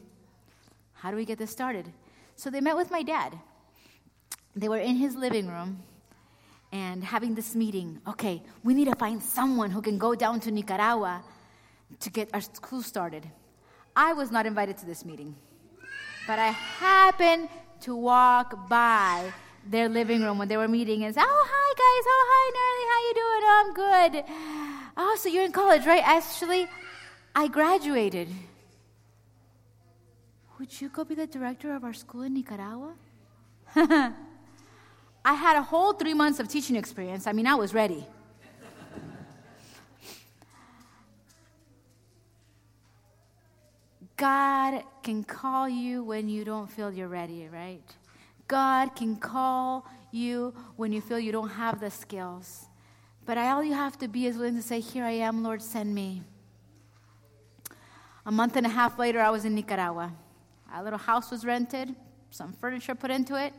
How 0.94 1.12
do 1.12 1.18
we 1.18 1.26
get 1.26 1.38
this 1.38 1.52
started? 1.52 1.92
So 2.36 2.50
they 2.50 2.62
met 2.62 2.76
with 2.76 2.92
my 2.92 3.04
dad. 3.04 3.38
They 4.56 4.70
were 4.70 4.80
in 4.80 4.96
his 4.96 5.16
living 5.16 5.48
room 5.48 5.84
and 6.72 7.04
having 7.04 7.36
this 7.36 7.56
meeting. 7.56 8.00
Okay, 8.08 8.42
we 8.64 8.74
need 8.74 8.86
to 8.86 8.96
find 8.96 9.22
someone 9.22 9.72
who 9.72 9.82
can 9.82 9.98
go 9.98 10.16
down 10.16 10.40
to 10.42 10.52
Nicaragua 10.52 11.24
to 12.00 12.10
get 12.10 12.30
our 12.34 12.42
school 12.42 12.82
started. 12.82 13.26
I 13.96 14.14
was 14.14 14.32
not 14.32 14.46
invited 14.46 14.78
to 14.80 14.86
this 14.86 15.06
meeting, 15.06 15.36
but 16.28 16.40
I 16.40 16.50
happened 16.50 17.50
to 17.82 17.96
walk 17.96 18.68
by 18.68 19.32
their 19.68 19.90
living 19.90 20.22
room 20.22 20.38
when 20.38 20.48
they 20.48 20.58
were 20.58 20.68
meeting 20.68 21.04
and 21.04 21.14
say, 21.14 21.22
"Oh, 21.24 21.46
hi 21.48 21.70
guys! 21.84 22.06
Oh, 22.16 22.24
hi 22.32 22.44
Nerly, 22.58 22.86
how 22.92 23.00
you 23.08 23.14
doing? 23.22 23.44
Oh, 23.48 23.56
I'm 23.62 23.72
good. 23.74 24.14
Oh, 24.98 25.18
so 25.20 25.30
you're 25.30 25.46
in 25.46 25.52
college, 25.52 25.86
right? 25.86 26.04
Actually, 26.06 26.68
I 27.36 27.48
graduated. 27.48 28.30
Would 30.60 30.82
you 30.82 30.90
go 30.90 31.04
be 31.04 31.16
the 31.16 31.28
director 31.28 31.76
of 31.76 31.84
our 31.84 31.94
school 31.94 32.22
in 32.22 32.34
Nicaragua? 32.34 32.94
I 33.76 35.34
had 35.34 35.58
a 35.58 35.62
whole 35.62 35.94
three 35.94 36.14
months 36.14 36.40
of 36.40 36.48
teaching 36.48 36.76
experience. 36.76 37.28
I 37.28 37.34
mean, 37.34 37.48
I 37.48 37.56
was 37.56 37.74
ready. 37.74 38.06
God 44.18 44.84
can 45.04 45.24
call 45.24 45.68
you 45.68 46.04
when 46.04 46.30
you 46.30 46.46
don't 46.46 46.72
feel 46.72 46.92
you're 46.92 47.08
ready, 47.08 47.48
right? 47.52 47.84
God 48.48 48.96
can 48.96 49.18
call 49.18 49.86
you 50.12 50.54
when 50.78 50.94
you 50.94 51.02
feel 51.02 51.20
you 51.20 51.32
don't 51.32 51.50
have 51.50 51.80
the 51.80 51.92
skills. 51.92 52.68
But 53.26 53.38
all 53.38 53.64
you 53.64 53.74
have 53.74 53.98
to 54.00 54.08
be 54.08 54.28
is 54.28 54.38
willing 54.38 54.56
to 54.56 54.62
say, 54.62 54.80
Here 54.80 55.04
I 55.04 55.12
am, 55.12 55.44
Lord, 55.44 55.62
send 55.62 55.94
me. 55.94 56.22
A 58.26 58.32
month 58.32 58.56
and 58.56 58.66
a 58.66 58.70
half 58.70 58.98
later, 58.98 59.20
I 59.20 59.30
was 59.30 59.46
in 59.46 59.56
Nicaragua. 59.56 60.14
A 60.74 60.84
little 60.84 61.00
house 61.00 61.32
was 61.32 61.46
rented, 61.46 61.96
some 62.32 62.54
furniture 62.54 62.96
put 62.96 63.12
into 63.12 63.36
it, 63.36 63.54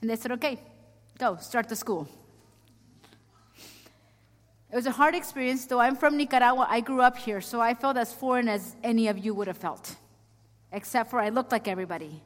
and 0.00 0.08
they 0.08 0.16
said, 0.16 0.32
Okay, 0.32 0.58
go, 1.18 1.36
start 1.36 1.68
the 1.68 1.76
school. 1.76 2.08
It 4.70 4.76
was 4.76 4.86
a 4.86 4.90
hard 4.90 5.14
experience, 5.14 5.64
though 5.64 5.80
I'm 5.80 5.96
from 5.96 6.16
Nicaragua. 6.16 6.66
I 6.68 6.80
grew 6.80 7.00
up 7.00 7.16
here, 7.16 7.40
so 7.40 7.60
I 7.60 7.72
felt 7.72 7.96
as 7.96 8.12
foreign 8.12 8.48
as 8.48 8.76
any 8.84 9.08
of 9.08 9.16
you 9.16 9.32
would 9.32 9.46
have 9.46 9.56
felt, 9.56 9.96
except 10.72 11.10
for 11.10 11.20
I 11.20 11.30
looked 11.30 11.52
like 11.52 11.66
everybody. 11.66 12.22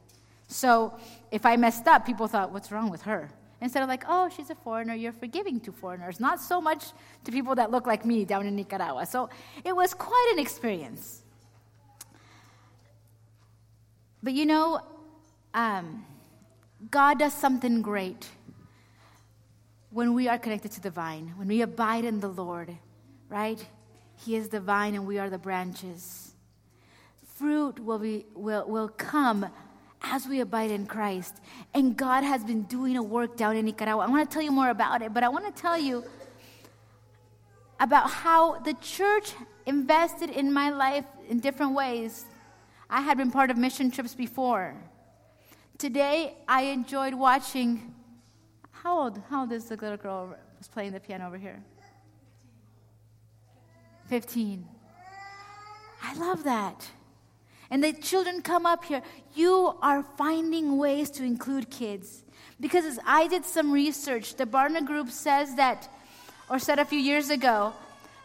So 0.47 0.99
if 1.31 1.45
I 1.45 1.55
messed 1.55 1.87
up, 1.87 2.05
people 2.05 2.27
thought, 2.27 2.51
What's 2.51 2.69
wrong 2.71 2.89
with 2.89 3.03
her? 3.03 3.31
Instead 3.61 3.81
of 3.81 3.87
like, 3.87 4.03
Oh, 4.09 4.29
she's 4.29 4.49
a 4.49 4.55
foreigner, 4.55 4.93
you're 4.93 5.13
forgiving 5.13 5.61
to 5.61 5.71
foreigners. 5.71 6.19
Not 6.19 6.41
so 6.41 6.59
much 6.59 6.83
to 7.23 7.31
people 7.31 7.55
that 7.55 7.71
look 7.71 7.87
like 7.87 8.05
me 8.05 8.25
down 8.25 8.45
in 8.45 8.57
Nicaragua. 8.57 9.05
So 9.05 9.29
it 9.63 9.73
was 9.73 9.93
quite 9.93 10.31
an 10.33 10.39
experience. 10.39 11.21
But 14.21 14.33
you 14.33 14.45
know, 14.45 14.81
um, 15.53 16.05
God 16.91 17.19
does 17.19 17.33
something 17.33 17.81
great 17.81 18.27
when 19.93 20.15
we 20.15 20.27
are 20.27 20.39
connected 20.39 20.71
to 20.71 20.81
the 20.81 20.89
vine, 20.89 21.31
when 21.37 21.47
we 21.47 21.61
abide 21.61 22.03
in 22.03 22.19
the 22.19 22.27
Lord, 22.27 22.75
right? 23.29 23.63
He 24.15 24.35
is 24.35 24.49
the 24.49 24.59
vine 24.59 24.95
and 24.95 25.05
we 25.05 25.19
are 25.19 25.29
the 25.29 25.37
branches. 25.37 26.33
Fruit 27.35 27.79
will, 27.79 27.99
be, 27.99 28.25
will, 28.33 28.67
will 28.67 28.89
come 28.89 29.45
as 30.01 30.27
we 30.27 30.39
abide 30.39 30.71
in 30.71 30.87
Christ. 30.87 31.35
And 31.75 31.95
God 31.95 32.23
has 32.23 32.43
been 32.43 32.63
doing 32.63 32.97
a 32.97 33.03
work 33.03 33.37
down 33.37 33.55
in 33.55 33.65
Nicaragua. 33.65 34.03
I 34.03 34.07
want 34.07 34.27
to 34.27 34.33
tell 34.33 34.41
you 34.41 34.51
more 34.51 34.69
about 34.69 35.03
it, 35.03 35.13
but 35.13 35.23
I 35.23 35.29
want 35.29 35.45
to 35.45 35.61
tell 35.61 35.77
you 35.77 36.03
about 37.79 38.09
how 38.09 38.59
the 38.59 38.73
church 38.75 39.33
invested 39.67 40.31
in 40.31 40.51
my 40.51 40.71
life 40.71 41.05
in 41.29 41.39
different 41.39 41.75
ways. 41.75 42.25
I 42.89 43.01
had 43.01 43.17
been 43.17 43.29
part 43.29 43.51
of 43.51 43.57
mission 43.57 43.91
trips 43.91 44.15
before. 44.15 44.75
Today, 45.77 46.35
I 46.47 46.63
enjoyed 46.63 47.13
watching 47.13 47.93
how 48.83 48.99
old? 48.99 49.21
How 49.29 49.41
old 49.41 49.51
is 49.53 49.65
the 49.65 49.77
little 49.77 49.95
girl 49.95 50.35
who's 50.57 50.67
playing 50.67 50.91
the 50.91 50.99
piano 50.99 51.25
over 51.25 51.37
here? 51.37 51.63
15. 54.07 54.67
I 56.01 56.13
love 56.15 56.43
that. 56.43 56.85
And 57.71 57.81
the 57.81 57.93
children 57.93 58.41
come 58.41 58.65
up 58.65 58.83
here. 58.83 59.01
You 59.35 59.77
are 59.81 60.03
finding 60.17 60.77
ways 60.77 61.09
to 61.11 61.23
include 61.23 61.69
kids. 61.69 62.25
Because 62.59 62.83
as 62.83 62.99
I 63.07 63.27
did 63.27 63.45
some 63.45 63.71
research, 63.71 64.35
the 64.35 64.45
Barna 64.45 64.85
Group 64.85 65.09
says 65.09 65.55
that, 65.55 65.87
or 66.49 66.59
said 66.59 66.77
a 66.77 66.83
few 66.83 66.99
years 66.99 67.29
ago, 67.29 67.73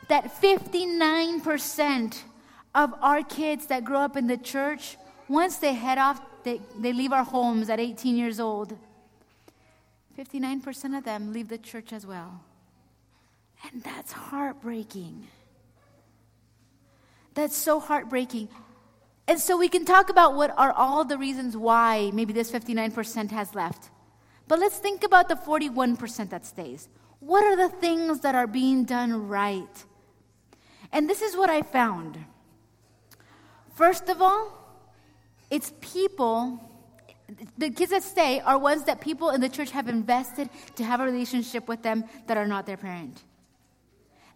that 0.09 0.43
59% 0.43 2.21
of 2.75 2.95
our 3.01 3.23
kids 3.23 3.69
that 3.69 3.85
grow 3.85 4.01
up 4.01 4.17
in 4.17 4.27
the 4.27 4.37
church, 4.37 4.97
once 5.29 5.59
they 5.59 5.75
head 5.75 5.99
off, 5.99 6.21
they, 6.43 6.61
they 6.81 6.93
leave 6.93 7.13
our 7.13 7.23
homes 7.23 7.71
at 7.71 7.79
18 7.79 8.17
years 8.17 8.41
old. 8.41 8.77
59% 10.19 10.99
of 10.99 11.05
them 11.05 11.33
leave 11.33 11.49
the 11.49 11.59
church 11.59 11.93
as 11.93 12.05
well. 12.05 12.41
And 13.65 13.83
that's 13.85 14.11
heartbreaking. 14.11 15.29
That's 17.35 17.55
so 17.55 17.79
heartbreaking. 17.79 18.49
And 19.29 19.39
so 19.39 19.57
we 19.57 19.69
can 19.69 19.85
talk 19.85 20.11
about 20.11 20.35
what 20.35 20.53
are 20.59 20.73
all 20.73 21.05
the 21.05 21.19
reasons 21.19 21.57
why 21.57 22.11
maybe 22.13 22.33
this 22.33 22.51
59% 22.51 23.31
has 23.31 23.55
left. 23.55 23.91
But 24.49 24.59
let's 24.59 24.79
think 24.79 25.05
about 25.05 25.29
the 25.29 25.37
41% 25.37 26.31
that 26.31 26.45
stays. 26.45 26.89
What 27.21 27.45
are 27.45 27.57
the 27.57 27.69
things 27.69 28.21
that 28.21 28.35
are 28.35 28.47
being 28.49 28.85
done 28.85 29.29
right? 29.29 29.85
And 30.91 31.09
this 31.09 31.23
is 31.23 31.37
what 31.37 31.51
I 31.51 31.63
found. 31.63 32.19
First 33.75 34.09
of 34.09 34.21
all, 34.21 34.53
it's 35.49 35.73
people 35.81 36.61
the 37.59 37.71
kids 37.71 37.91
that 37.91 38.03
stay 38.03 38.41
are 38.41 38.59
ones 38.59 38.85
that 38.85 39.01
people 39.01 39.31
in 39.31 39.41
the 39.41 39.49
church 39.49 39.71
have 39.71 39.89
invested 39.89 40.49
to 40.77 40.85
have 40.85 41.01
a 41.01 41.05
relationship 41.05 41.69
with 41.69 41.83
them 41.83 42.05
that 42.27 42.37
are 42.37 42.47
not 42.47 42.67
their 42.67 42.77
parent. 42.77 43.23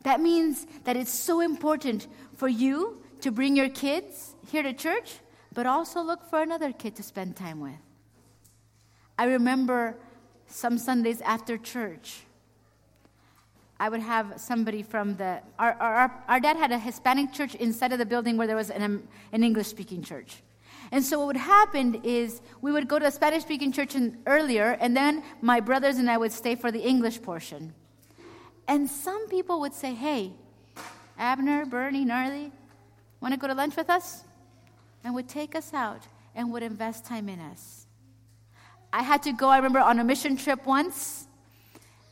That 0.03 0.21
means 0.21 0.67
that 0.85 0.97
it's 0.97 1.13
so 1.13 1.41
important 1.41 2.07
for 2.37 2.49
you 2.49 3.03
to 3.21 3.31
bring 3.31 3.57
your 3.57 3.69
kids 3.69 4.35
here 4.51 4.63
to 4.63 4.73
church, 4.73 5.21
but 5.55 5.67
also 5.67 6.03
look 6.03 6.29
for 6.29 6.43
another 6.43 6.73
kid 6.73 6.97
to 6.97 7.03
spend 7.03 7.37
time 7.37 7.61
with. 7.61 7.81
I 9.19 9.25
remember 9.25 9.97
some 10.47 10.77
Sundays 10.77 11.21
after 11.21 11.57
church, 11.57 12.23
I 13.79 13.89
would 13.89 14.01
have 14.01 14.35
somebody 14.37 14.83
from 14.83 15.17
the. 15.17 15.41
Our, 15.59 15.73
our, 15.73 16.25
our 16.29 16.41
dad 16.41 16.57
had 16.57 16.73
a 16.73 16.79
Hispanic 16.79 17.33
church 17.33 17.55
inside 17.57 17.93
of 17.93 17.99
the 17.99 18.07
building 18.07 18.37
where 18.37 18.47
there 18.47 18.57
was 18.57 18.71
an, 18.71 19.09
an 19.33 19.43
English 19.43 19.69
speaking 19.69 20.03
church. 20.03 20.43
And 20.93 21.03
so 21.03 21.19
what 21.19 21.29
would 21.29 21.37
happen 21.39 22.03
is 22.05 22.43
we 22.61 22.71
would 22.71 22.87
go 22.87 22.99
to 22.99 23.07
a 23.07 23.11
Spanish 23.11 23.43
speaking 23.45 23.73
church 23.73 23.95
in, 23.95 24.19
earlier, 24.27 24.77
and 24.79 24.95
then 24.95 25.25
my 25.41 25.59
brothers 25.59 25.97
and 25.97 26.11
I 26.11 26.19
would 26.19 26.33
stay 26.33 26.55
for 26.55 26.71
the 26.71 26.81
English 26.81 27.23
portion. 27.23 27.73
And 28.69 28.89
some 28.89 29.27
people 29.29 29.59
would 29.61 29.73
say, 29.73 29.95
Hey, 29.95 30.33
Abner, 31.19 31.65
Bernie, 31.65 32.05
Nerly, 32.05 32.53
want 33.23 33.33
to 33.33 33.41
go 33.41 33.47
to 33.47 33.55
lunch 33.55 33.75
with 33.75 33.89
us? 33.89 34.25
And 35.03 35.15
would 35.15 35.29
take 35.29 35.55
us 35.55 35.73
out 35.73 36.03
and 36.35 36.53
would 36.53 36.63
invest 36.63 37.07
time 37.07 37.29
in 37.31 37.41
us. 37.41 37.87
I 38.93 39.03
had 39.03 39.23
to 39.23 39.33
go, 39.33 39.49
I 39.49 39.57
remember, 39.57 39.81
on 39.81 39.99
a 39.99 40.05
mission 40.05 40.37
trip 40.37 40.67
once. 40.67 41.27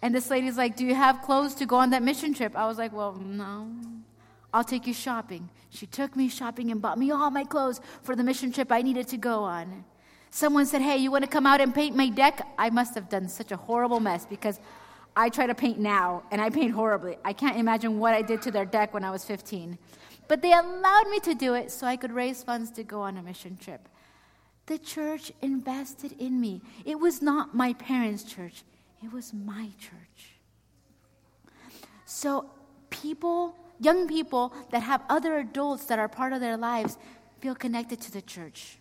And 0.00 0.14
this 0.14 0.30
lady's 0.30 0.56
like, 0.56 0.76
Do 0.76 0.86
you 0.86 0.94
have 0.94 1.20
clothes 1.20 1.54
to 1.56 1.66
go 1.66 1.76
on 1.76 1.90
that 1.90 2.02
mission 2.02 2.32
trip? 2.32 2.56
I 2.56 2.66
was 2.66 2.78
like, 2.78 2.94
Well, 2.94 3.12
no. 3.12 3.68
I'll 4.52 4.64
take 4.64 4.86
you 4.86 4.94
shopping. 4.94 5.48
She 5.70 5.86
took 5.86 6.16
me 6.16 6.28
shopping 6.28 6.70
and 6.70 6.82
bought 6.82 6.98
me 6.98 7.10
all 7.10 7.30
my 7.30 7.44
clothes 7.44 7.80
for 8.02 8.16
the 8.16 8.24
mission 8.24 8.52
trip 8.52 8.72
I 8.72 8.82
needed 8.82 9.06
to 9.08 9.16
go 9.16 9.44
on. 9.44 9.84
Someone 10.30 10.66
said, 10.66 10.82
Hey, 10.82 10.96
you 10.96 11.10
want 11.10 11.24
to 11.24 11.30
come 11.30 11.46
out 11.46 11.60
and 11.60 11.74
paint 11.74 11.96
my 11.96 12.08
deck? 12.08 12.46
I 12.58 12.70
must 12.70 12.94
have 12.94 13.08
done 13.08 13.28
such 13.28 13.52
a 13.52 13.56
horrible 13.56 14.00
mess 14.00 14.26
because 14.26 14.60
I 15.16 15.28
try 15.28 15.46
to 15.46 15.54
paint 15.54 15.78
now 15.78 16.22
and 16.30 16.40
I 16.40 16.50
paint 16.50 16.72
horribly. 16.72 17.16
I 17.24 17.32
can't 17.32 17.56
imagine 17.56 17.98
what 17.98 18.14
I 18.14 18.22
did 18.22 18.42
to 18.42 18.50
their 18.50 18.64
deck 18.64 18.94
when 18.94 19.04
I 19.04 19.10
was 19.10 19.24
15. 19.24 19.78
But 20.28 20.42
they 20.42 20.52
allowed 20.52 21.08
me 21.10 21.18
to 21.20 21.34
do 21.34 21.54
it 21.54 21.70
so 21.72 21.86
I 21.86 21.96
could 21.96 22.12
raise 22.12 22.42
funds 22.42 22.70
to 22.72 22.84
go 22.84 23.00
on 23.00 23.16
a 23.16 23.22
mission 23.22 23.56
trip. 23.56 23.88
The 24.66 24.78
church 24.78 25.32
invested 25.42 26.14
in 26.20 26.40
me. 26.40 26.62
It 26.84 27.00
was 27.00 27.20
not 27.20 27.54
my 27.54 27.72
parents' 27.74 28.22
church, 28.22 28.62
it 29.02 29.12
was 29.12 29.34
my 29.34 29.70
church. 29.80 30.36
So 32.04 32.50
people 32.90 33.56
young 33.80 34.06
people 34.06 34.52
that 34.70 34.82
have 34.82 35.02
other 35.08 35.38
adults 35.38 35.86
that 35.86 35.98
are 35.98 36.08
part 36.08 36.32
of 36.32 36.40
their 36.40 36.56
lives 36.56 36.98
feel 37.40 37.54
connected 37.54 38.00
to 38.02 38.12
the 38.12 38.22
church. 38.22 38.78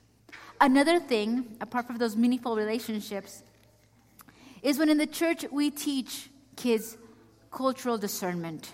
Another 0.61 0.99
thing, 0.99 1.55
apart 1.61 1.87
from 1.87 1.97
those 1.97 2.15
meaningful 2.15 2.55
relationships, 2.55 3.43
is 4.61 4.77
when 4.77 4.89
in 4.89 4.97
the 4.97 5.07
church 5.07 5.45
we 5.51 5.71
teach 5.71 6.29
kids 6.55 6.97
cultural 7.49 7.97
discernment. 7.97 8.73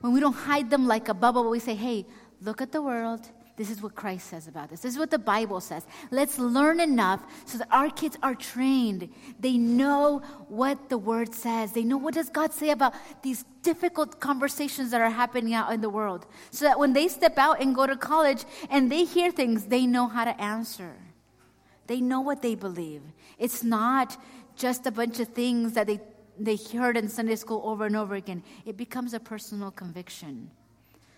when 0.00 0.12
we 0.12 0.20
don't 0.20 0.34
hide 0.34 0.70
them 0.70 0.86
like 0.86 1.08
a 1.08 1.14
bubble, 1.14 1.42
but 1.42 1.50
we 1.50 1.58
say, 1.58 1.74
hey, 1.74 2.06
look 2.40 2.60
at 2.60 2.70
the 2.70 2.80
world. 2.80 3.28
This 3.56 3.70
is 3.70 3.82
what 3.82 3.94
Christ 3.94 4.28
says 4.28 4.48
about 4.48 4.68
this. 4.68 4.80
This 4.80 4.92
is 4.92 4.98
what 4.98 5.10
the 5.10 5.18
Bible 5.18 5.60
says. 5.60 5.86
Let's 6.10 6.38
learn 6.38 6.78
enough 6.78 7.22
so 7.46 7.56
that 7.58 7.68
our 7.70 7.88
kids 7.88 8.18
are 8.22 8.34
trained. 8.34 9.08
They 9.40 9.56
know 9.56 10.18
what 10.48 10.90
the 10.90 10.98
word 10.98 11.34
says. 11.34 11.72
They 11.72 11.82
know 11.82 11.96
what 11.96 12.12
does 12.12 12.28
God 12.28 12.52
say 12.52 12.68
about 12.70 12.94
these 13.22 13.46
difficult 13.62 14.20
conversations 14.20 14.90
that 14.90 15.00
are 15.00 15.10
happening 15.10 15.54
out 15.54 15.72
in 15.72 15.80
the 15.80 15.88
world. 15.88 16.26
So 16.50 16.66
that 16.66 16.78
when 16.78 16.92
they 16.92 17.08
step 17.08 17.38
out 17.38 17.62
and 17.62 17.74
go 17.74 17.86
to 17.86 17.96
college 17.96 18.44
and 18.68 18.92
they 18.92 19.04
hear 19.04 19.30
things, 19.30 19.64
they 19.64 19.86
know 19.86 20.06
how 20.06 20.26
to 20.26 20.38
answer. 20.38 20.94
They 21.86 22.02
know 22.02 22.20
what 22.20 22.42
they 22.42 22.56
believe. 22.56 23.02
It's 23.38 23.64
not 23.64 24.20
just 24.54 24.86
a 24.86 24.90
bunch 24.90 25.18
of 25.18 25.28
things 25.28 25.72
that 25.72 25.86
they, 25.86 26.00
they 26.38 26.56
heard 26.56 26.98
in 26.98 27.08
Sunday 27.08 27.36
school 27.36 27.62
over 27.64 27.86
and 27.86 27.96
over 27.96 28.16
again. 28.16 28.42
It 28.66 28.76
becomes 28.76 29.14
a 29.14 29.20
personal 29.20 29.70
conviction. 29.70 30.50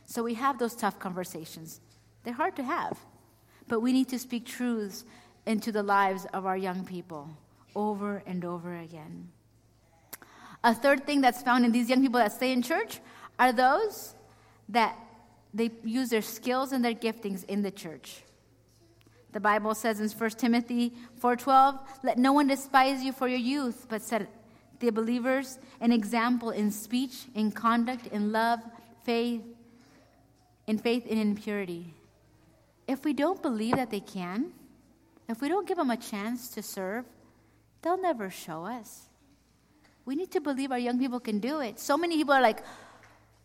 So 0.07 0.23
we 0.23 0.35
have 0.35 0.59
those 0.59 0.77
tough 0.77 1.01
conversations. 1.01 1.81
They're 2.25 2.35
hard 2.35 2.57
to 2.57 2.63
have, 2.63 2.99
but 3.69 3.81
we 3.81 3.93
need 3.93 4.09
to 4.09 4.19
speak 4.19 4.47
truths 4.47 5.05
into 5.47 5.73
the 5.73 5.83
lives 5.83 6.27
of 6.35 6.45
our 6.47 6.57
young 6.57 6.85
people 6.85 7.31
over 7.75 8.23
and 8.27 8.45
over 8.45 8.77
again. 8.77 9.29
A 10.65 10.75
third 10.75 11.07
thing 11.07 11.21
that's 11.21 11.43
found 11.43 11.65
in 11.65 11.73
these 11.73 11.89
young 11.89 12.03
people 12.03 12.19
that 12.19 12.33
stay 12.33 12.53
in 12.53 12.63
church 12.63 13.01
are 13.39 13.53
those 13.53 14.15
that 14.69 14.99
they 15.55 15.71
use 15.85 16.11
their 16.11 16.23
skills 16.23 16.73
and 16.73 16.85
their 16.85 16.95
giftings 16.95 17.45
in 17.45 17.63
the 17.63 17.71
church. 17.71 18.23
The 19.33 19.41
Bible 19.41 19.75
says 19.75 20.01
in 20.01 20.09
1 20.09 20.39
Timothy 20.39 20.95
4:12, 21.21 21.79
"Let 22.03 22.19
no 22.19 22.33
one 22.33 22.49
despise 22.49 23.03
you 23.03 23.13
for 23.13 23.29
your 23.29 23.39
youth, 23.39 23.87
but 23.89 24.03
set 24.03 24.29
the 24.81 24.91
believers 24.91 25.59
an 25.81 25.93
example 25.93 26.51
in 26.51 26.71
speech, 26.71 27.29
in 27.35 27.53
conduct, 27.53 28.07
in 28.09 28.33
love, 28.33 28.61
faith, 29.05 29.45
in 30.67 30.79
faith 30.79 31.07
and 31.09 31.19
in 31.19 31.35
purity." 31.37 31.95
If 32.89 33.05
we 33.05 33.13
don't 33.13 33.41
believe 33.41 33.77
that 33.77 33.91
they 33.91 34.01
can, 34.01 34.53
if 35.29 35.41
we 35.41 35.49
don't 35.49 35.69
give 35.69 35.77
them 35.77 35.91
a 35.91 35.97
chance 35.97 36.49
to 36.51 36.63
serve, 36.63 37.05
they'll 37.83 38.01
never 38.01 38.31
show 38.31 38.65
us. 38.65 39.09
We 40.05 40.17
need 40.17 40.33
to 40.33 40.41
believe 40.41 40.73
our 40.73 40.79
young 40.79 40.99
people 40.99 41.21
can 41.21 41.39
do 41.39 41.61
it. 41.61 41.79
So 41.79 41.97
many 41.97 42.17
people 42.17 42.35
are 42.35 42.43
like, 42.43 42.65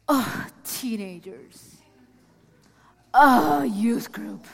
"Oh, 0.08 0.48
teenagers. 0.64 1.76
Oh, 3.14 3.62
youth 3.64 4.12
group." 4.12 4.48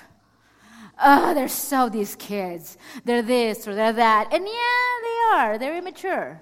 oh, 1.01 1.33
they're 1.33 1.47
so 1.47 1.89
these 1.89 2.15
kids. 2.15 2.77
They're 3.05 3.21
this 3.21 3.67
or 3.67 3.75
they're 3.75 3.93
that. 3.93 4.33
And 4.33 4.45
yeah, 4.45 4.89
they 5.03 5.37
are. 5.37 5.57
They're 5.57 5.77
immature. 5.77 6.41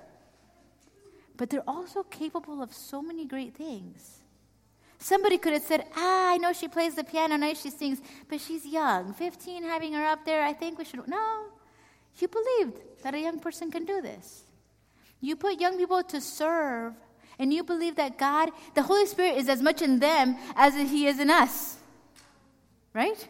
But 1.36 1.50
they're 1.50 1.68
also 1.68 2.04
capable 2.04 2.62
of 2.62 2.74
so 2.74 3.02
many 3.02 3.26
great 3.26 3.56
things. 3.56 4.24
Somebody 5.00 5.38
could 5.38 5.54
have 5.54 5.62
said, 5.62 5.86
ah, 5.96 6.32
I 6.32 6.38
know 6.38 6.54
she 6.54 6.68
plays 6.68 6.96
the 6.96 7.04
piano, 7.04 7.36
I 7.36 7.38
know 7.38 7.54
she 7.54 7.70
sings, 7.70 8.02
but 8.28 8.42
she's 8.42 8.66
young. 8.66 9.14
15, 9.14 9.64
having 9.64 9.94
her 9.94 10.06
up 10.06 10.26
there, 10.26 10.44
I 10.44 10.54
think 10.54 10.80
we 10.80 10.86
should. 10.86 11.08
No. 11.08 11.46
You 12.18 12.28
believed 12.28 12.80
that 13.04 13.14
a 13.14 13.20
young 13.20 13.40
person 13.40 13.70
can 13.70 13.86
do 13.86 14.02
this. 14.02 14.44
You 15.22 15.36
put 15.36 15.60
young 15.60 15.78
people 15.78 16.04
to 16.04 16.20
serve, 16.20 16.94
and 17.38 17.54
you 17.54 17.64
believe 17.64 17.96
that 17.96 18.18
God, 18.18 18.50
the 18.74 18.82
Holy 18.82 19.06
Spirit, 19.06 19.38
is 19.38 19.50
as 19.50 19.62
much 19.62 19.82
in 19.82 20.00
them 20.00 20.36
as 20.56 20.74
He 20.76 21.06
is 21.06 21.20
in 21.20 21.30
us. 21.30 21.78
Right? 22.94 23.28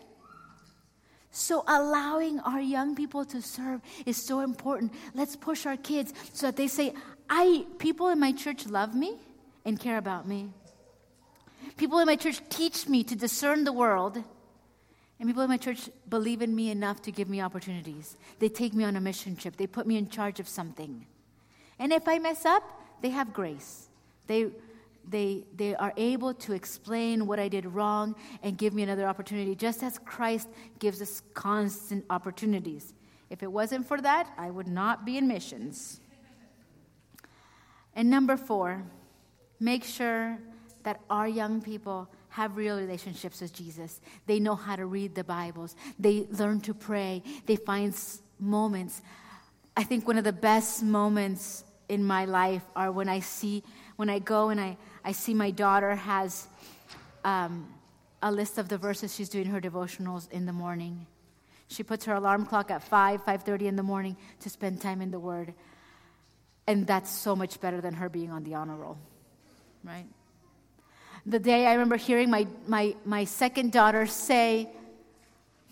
So, 1.31 1.63
allowing 1.67 2.39
our 2.39 2.61
young 2.61 2.95
people 2.95 3.25
to 3.25 3.41
serve 3.41 3.81
is 4.05 4.17
so 4.17 4.39
important. 4.39 4.93
Let's 5.13 5.35
push 5.35 5.65
our 5.65 5.77
kids 5.77 6.13
so 6.33 6.47
that 6.47 6.55
they 6.55 6.67
say, 6.67 6.93
I, 7.29 7.65
people 7.77 8.07
in 8.07 8.19
my 8.19 8.31
church 8.31 8.65
love 8.65 8.95
me 8.95 9.17
and 9.65 9.79
care 9.79 9.97
about 9.97 10.27
me. 10.27 10.49
People 11.77 11.99
in 11.99 12.07
my 12.07 12.15
church 12.15 12.41
teach 12.49 12.87
me 12.87 13.03
to 13.03 13.15
discern 13.15 13.63
the 13.63 13.73
world. 13.73 14.21
And 15.19 15.29
people 15.29 15.43
in 15.43 15.49
my 15.49 15.57
church 15.57 15.89
believe 16.09 16.41
in 16.41 16.55
me 16.55 16.69
enough 16.69 17.01
to 17.03 17.11
give 17.11 17.29
me 17.29 17.41
opportunities. 17.41 18.17
They 18.39 18.49
take 18.49 18.73
me 18.73 18.83
on 18.83 18.95
a 18.95 19.01
mission 19.01 19.35
trip. 19.35 19.55
They 19.55 19.67
put 19.67 19.87
me 19.87 19.97
in 19.97 20.09
charge 20.09 20.39
of 20.39 20.47
something. 20.47 21.05
And 21.79 21.91
if 21.91 22.07
I 22.07 22.19
mess 22.19 22.45
up, 22.45 22.63
they 23.01 23.09
have 23.09 23.33
grace. 23.33 23.89
They 24.27 24.51
they, 25.09 25.45
they 25.55 25.75
are 25.75 25.93
able 25.95 26.33
to 26.33 26.53
explain 26.53 27.27
what 27.27 27.39
I 27.39 27.47
did 27.47 27.65
wrong 27.65 28.15
and 28.43 28.57
give 28.57 28.73
me 28.73 28.83
another 28.83 29.05
opportunity, 29.05 29.55
just 29.55 29.81
as 29.81 29.97
Christ 29.99 30.49
gives 30.79 31.01
us 31.01 31.21
constant 31.33 32.05
opportunities. 32.09 32.93
If 33.29 33.41
it 33.41 33.51
wasn't 33.51 33.87
for 33.87 34.01
that, 34.01 34.29
I 34.37 34.49
would 34.51 34.67
not 34.67 35.05
be 35.05 35.17
in 35.17 35.27
missions. 35.27 36.01
And 37.93 38.09
number 38.09 38.37
four, 38.37 38.83
make 39.59 39.83
sure 39.83 40.37
that 40.87 41.01
our 41.09 41.27
young 41.27 41.59
people 41.59 42.07
have 42.29 42.55
real 42.55 42.77
relationships 42.77 43.41
with 43.41 43.51
Jesus. 43.51 43.99
They 44.25 44.39
know 44.39 44.55
how 44.55 44.77
to 44.77 44.85
read 44.85 45.15
the 45.15 45.23
Bibles, 45.25 45.75
they 45.99 46.27
learn 46.31 46.61
to 46.61 46.73
pray, 46.73 47.23
they 47.45 47.57
find 47.57 47.93
moments. 48.39 49.01
I 49.75 49.83
think 49.83 50.07
one 50.07 50.17
of 50.17 50.23
the 50.23 50.31
best 50.31 50.83
moments 50.83 51.65
in 51.89 52.05
my 52.05 52.23
life 52.23 52.61
are 52.73 52.89
when 52.89 53.09
I 53.09 53.19
see, 53.19 53.65
when 53.97 54.09
I 54.09 54.19
go 54.19 54.47
and 54.47 54.61
I, 54.61 54.77
I 55.03 55.11
see 55.11 55.33
my 55.33 55.51
daughter 55.51 55.93
has 55.93 56.47
um, 57.25 57.67
a 58.21 58.31
list 58.31 58.57
of 58.57 58.69
the 58.69 58.77
verses 58.77 59.13
she's 59.13 59.27
doing 59.27 59.47
her 59.47 59.59
devotionals 59.59 60.31
in 60.31 60.45
the 60.45 60.53
morning. 60.53 61.05
She 61.67 61.83
puts 61.83 62.05
her 62.05 62.13
alarm 62.13 62.45
clock 62.45 62.71
at 62.71 62.81
5, 62.81 63.25
5.30 63.25 63.63
in 63.63 63.75
the 63.75 63.83
morning 63.83 64.15
to 64.39 64.49
spend 64.49 64.79
time 64.79 65.01
in 65.01 65.11
the 65.11 65.19
Word. 65.19 65.53
And 66.65 66.87
that's 66.87 67.11
so 67.11 67.35
much 67.35 67.59
better 67.59 67.81
than 67.81 67.95
her 67.95 68.07
being 68.07 68.31
on 68.31 68.45
the 68.45 68.55
honor 68.55 68.77
roll, 68.77 68.97
right? 69.83 70.05
The 71.27 71.39
day 71.39 71.67
I 71.67 71.73
remember 71.73 71.97
hearing 71.97 72.29
my, 72.29 72.47
my, 72.67 72.95
my 73.03 73.25
second 73.25 73.73
daughter 73.73 74.05
say, 74.05 74.69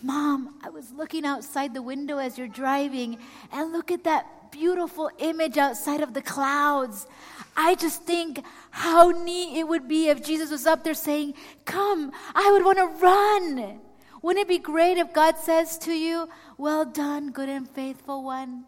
Mom, 0.03 0.59
I 0.61 0.69
was 0.69 0.91
looking 0.91 1.25
outside 1.25 1.73
the 1.73 1.81
window 1.81 2.17
as 2.17 2.37
you're 2.37 2.49
driving, 2.49 3.17
and 3.53 3.71
look 3.71 3.89
at 3.89 4.03
that 4.03 4.51
beautiful 4.51 5.09
image 5.17 5.57
outside 5.57 6.01
of 6.01 6.13
the 6.13 6.21
clouds. 6.21 7.07
I 7.55 7.75
just 7.75 8.03
think 8.03 8.43
how 8.69 9.11
neat 9.11 9.57
it 9.57 9.65
would 9.65 9.87
be 9.87 10.09
if 10.09 10.21
Jesus 10.21 10.51
was 10.51 10.67
up 10.67 10.83
there 10.83 10.93
saying, 10.93 11.35
Come, 11.63 12.11
I 12.35 12.51
would 12.51 12.65
want 12.65 12.77
to 12.77 13.05
run. 13.05 13.79
Wouldn't 14.21 14.43
it 14.43 14.49
be 14.49 14.57
great 14.57 14.97
if 14.97 15.13
God 15.13 15.37
says 15.37 15.77
to 15.79 15.93
you, 15.93 16.27
Well 16.57 16.83
done, 16.83 17.31
good 17.31 17.47
and 17.47 17.69
faithful 17.69 18.25
one? 18.25 18.65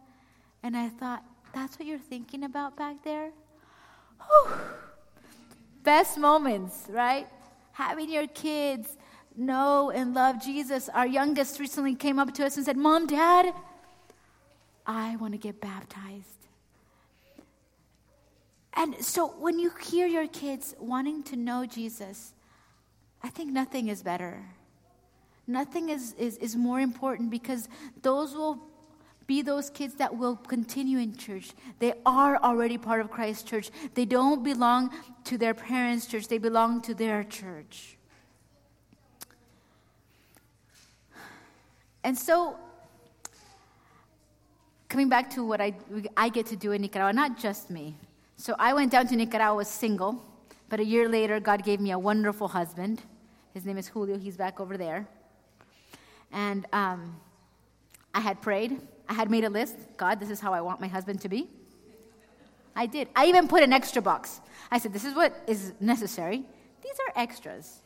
And 0.63 0.77
I 0.77 0.87
thought, 0.87 1.21
That's 1.53 1.77
what 1.77 1.85
you're 1.85 1.99
thinking 1.99 2.45
about 2.45 2.77
back 2.77 3.03
there? 3.03 3.31
Whew. 4.25 4.53
Best 5.87 6.17
moments, 6.17 6.83
right? 6.89 7.29
Having 7.71 8.11
your 8.11 8.27
kids 8.27 8.97
know 9.37 9.89
and 9.89 10.13
love 10.13 10.43
Jesus. 10.43 10.89
Our 10.89 11.07
youngest 11.07 11.61
recently 11.61 11.95
came 11.95 12.19
up 12.19 12.33
to 12.33 12.45
us 12.45 12.57
and 12.57 12.65
said, 12.65 12.75
Mom, 12.75 13.07
Dad, 13.07 13.53
I 14.85 15.15
want 15.15 15.31
to 15.31 15.37
get 15.37 15.61
baptized. 15.61 16.41
And 18.73 18.95
so 18.99 19.27
when 19.27 19.59
you 19.59 19.71
hear 19.81 20.07
your 20.07 20.27
kids 20.27 20.75
wanting 20.77 21.23
to 21.23 21.37
know 21.37 21.65
Jesus, 21.65 22.33
I 23.23 23.29
think 23.29 23.53
nothing 23.53 23.87
is 23.87 24.03
better. 24.03 24.43
Nothing 25.47 25.87
is, 25.87 26.11
is, 26.19 26.35
is 26.39 26.57
more 26.57 26.81
important 26.81 27.29
because 27.29 27.69
those 28.01 28.35
will 28.35 28.59
be 29.27 29.41
those 29.41 29.69
kids 29.69 29.95
that 29.95 30.15
will 30.15 30.37
continue 30.37 30.97
in 30.97 31.15
church. 31.15 31.51
They 31.79 31.93
are 32.05 32.37
already 32.37 32.77
part 32.77 33.01
of 33.01 33.11
Christ's 33.11 33.43
church. 33.43 33.69
They 33.93 34.05
don't 34.05 34.43
belong 34.43 34.91
to 35.25 35.37
their 35.37 35.53
parents' 35.53 36.07
church, 36.07 36.27
they 36.29 36.37
belong 36.37 36.81
to 36.83 36.93
their 36.93 37.23
church. 37.25 37.97
And 42.03 42.17
so, 42.17 42.57
coming 44.87 45.09
back 45.09 45.29
to 45.31 45.45
what 45.45 45.59
I, 45.59 45.75
I 46.15 46.29
get 46.29 46.45
to 46.47 46.55
do 46.55 46.71
in 46.71 46.81
Nicaragua, 46.81 47.11
not 47.11 47.37
just 47.37 47.69
me, 47.69 47.95
so 48.37 48.55
I 48.57 48.73
went 48.73 48.91
down 48.91 49.07
to 49.07 49.15
Nicaragua 49.17 49.65
single, 49.65 50.23
but 50.69 50.79
a 50.79 50.85
year 50.85 51.09
later, 51.09 51.41
God 51.41 51.65
gave 51.65 51.81
me 51.81 51.91
a 51.91 51.99
wonderful 51.99 52.47
husband. 52.47 53.01
His 53.53 53.65
name 53.65 53.77
is 53.77 53.89
Julio, 53.89 54.17
he's 54.17 54.37
back 54.37 54.61
over 54.61 54.77
there. 54.77 55.05
And 56.31 56.65
um, 56.71 57.19
I 58.13 58.21
had 58.21 58.41
prayed, 58.41 58.79
I 59.09 59.13
had 59.13 59.29
made 59.31 59.43
a 59.43 59.49
list 59.49 59.75
God, 59.97 60.19
this 60.19 60.29
is 60.29 60.39
how 60.39 60.53
I 60.53 60.61
want 60.61 60.81
my 60.81 60.87
husband 60.87 61.21
to 61.21 61.29
be. 61.29 61.49
I 62.75 62.85
did. 62.85 63.07
I 63.15 63.25
even 63.25 63.47
put 63.47 63.63
an 63.63 63.73
extra 63.73 64.01
box. 64.01 64.39
I 64.71 64.77
said, 64.77 64.93
This 64.93 65.03
is 65.03 65.15
what 65.15 65.33
is 65.47 65.73
necessary. 65.79 66.45
These 66.83 66.99
are 67.07 67.21
extras. 67.21 67.81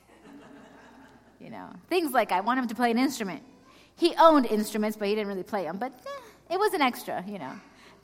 You 1.40 1.50
know, 1.50 1.70
things 1.90 2.12
like 2.12 2.32
I 2.32 2.42
want 2.42 2.60
him 2.60 2.68
to 2.68 2.76
play 2.76 2.92
an 2.92 3.00
instrument. 3.00 3.42
He 3.96 4.14
owned 4.20 4.46
instruments, 4.46 4.96
but 4.98 5.08
he 5.08 5.16
didn't 5.16 5.28
really 5.28 5.44
play 5.44 5.64
them. 5.64 5.78
But 5.78 5.92
eh, 5.92 6.54
it 6.54 6.60
was 6.60 6.74
an 6.74 6.82
extra, 6.82 7.24
you 7.28 7.40
know. 7.40 7.54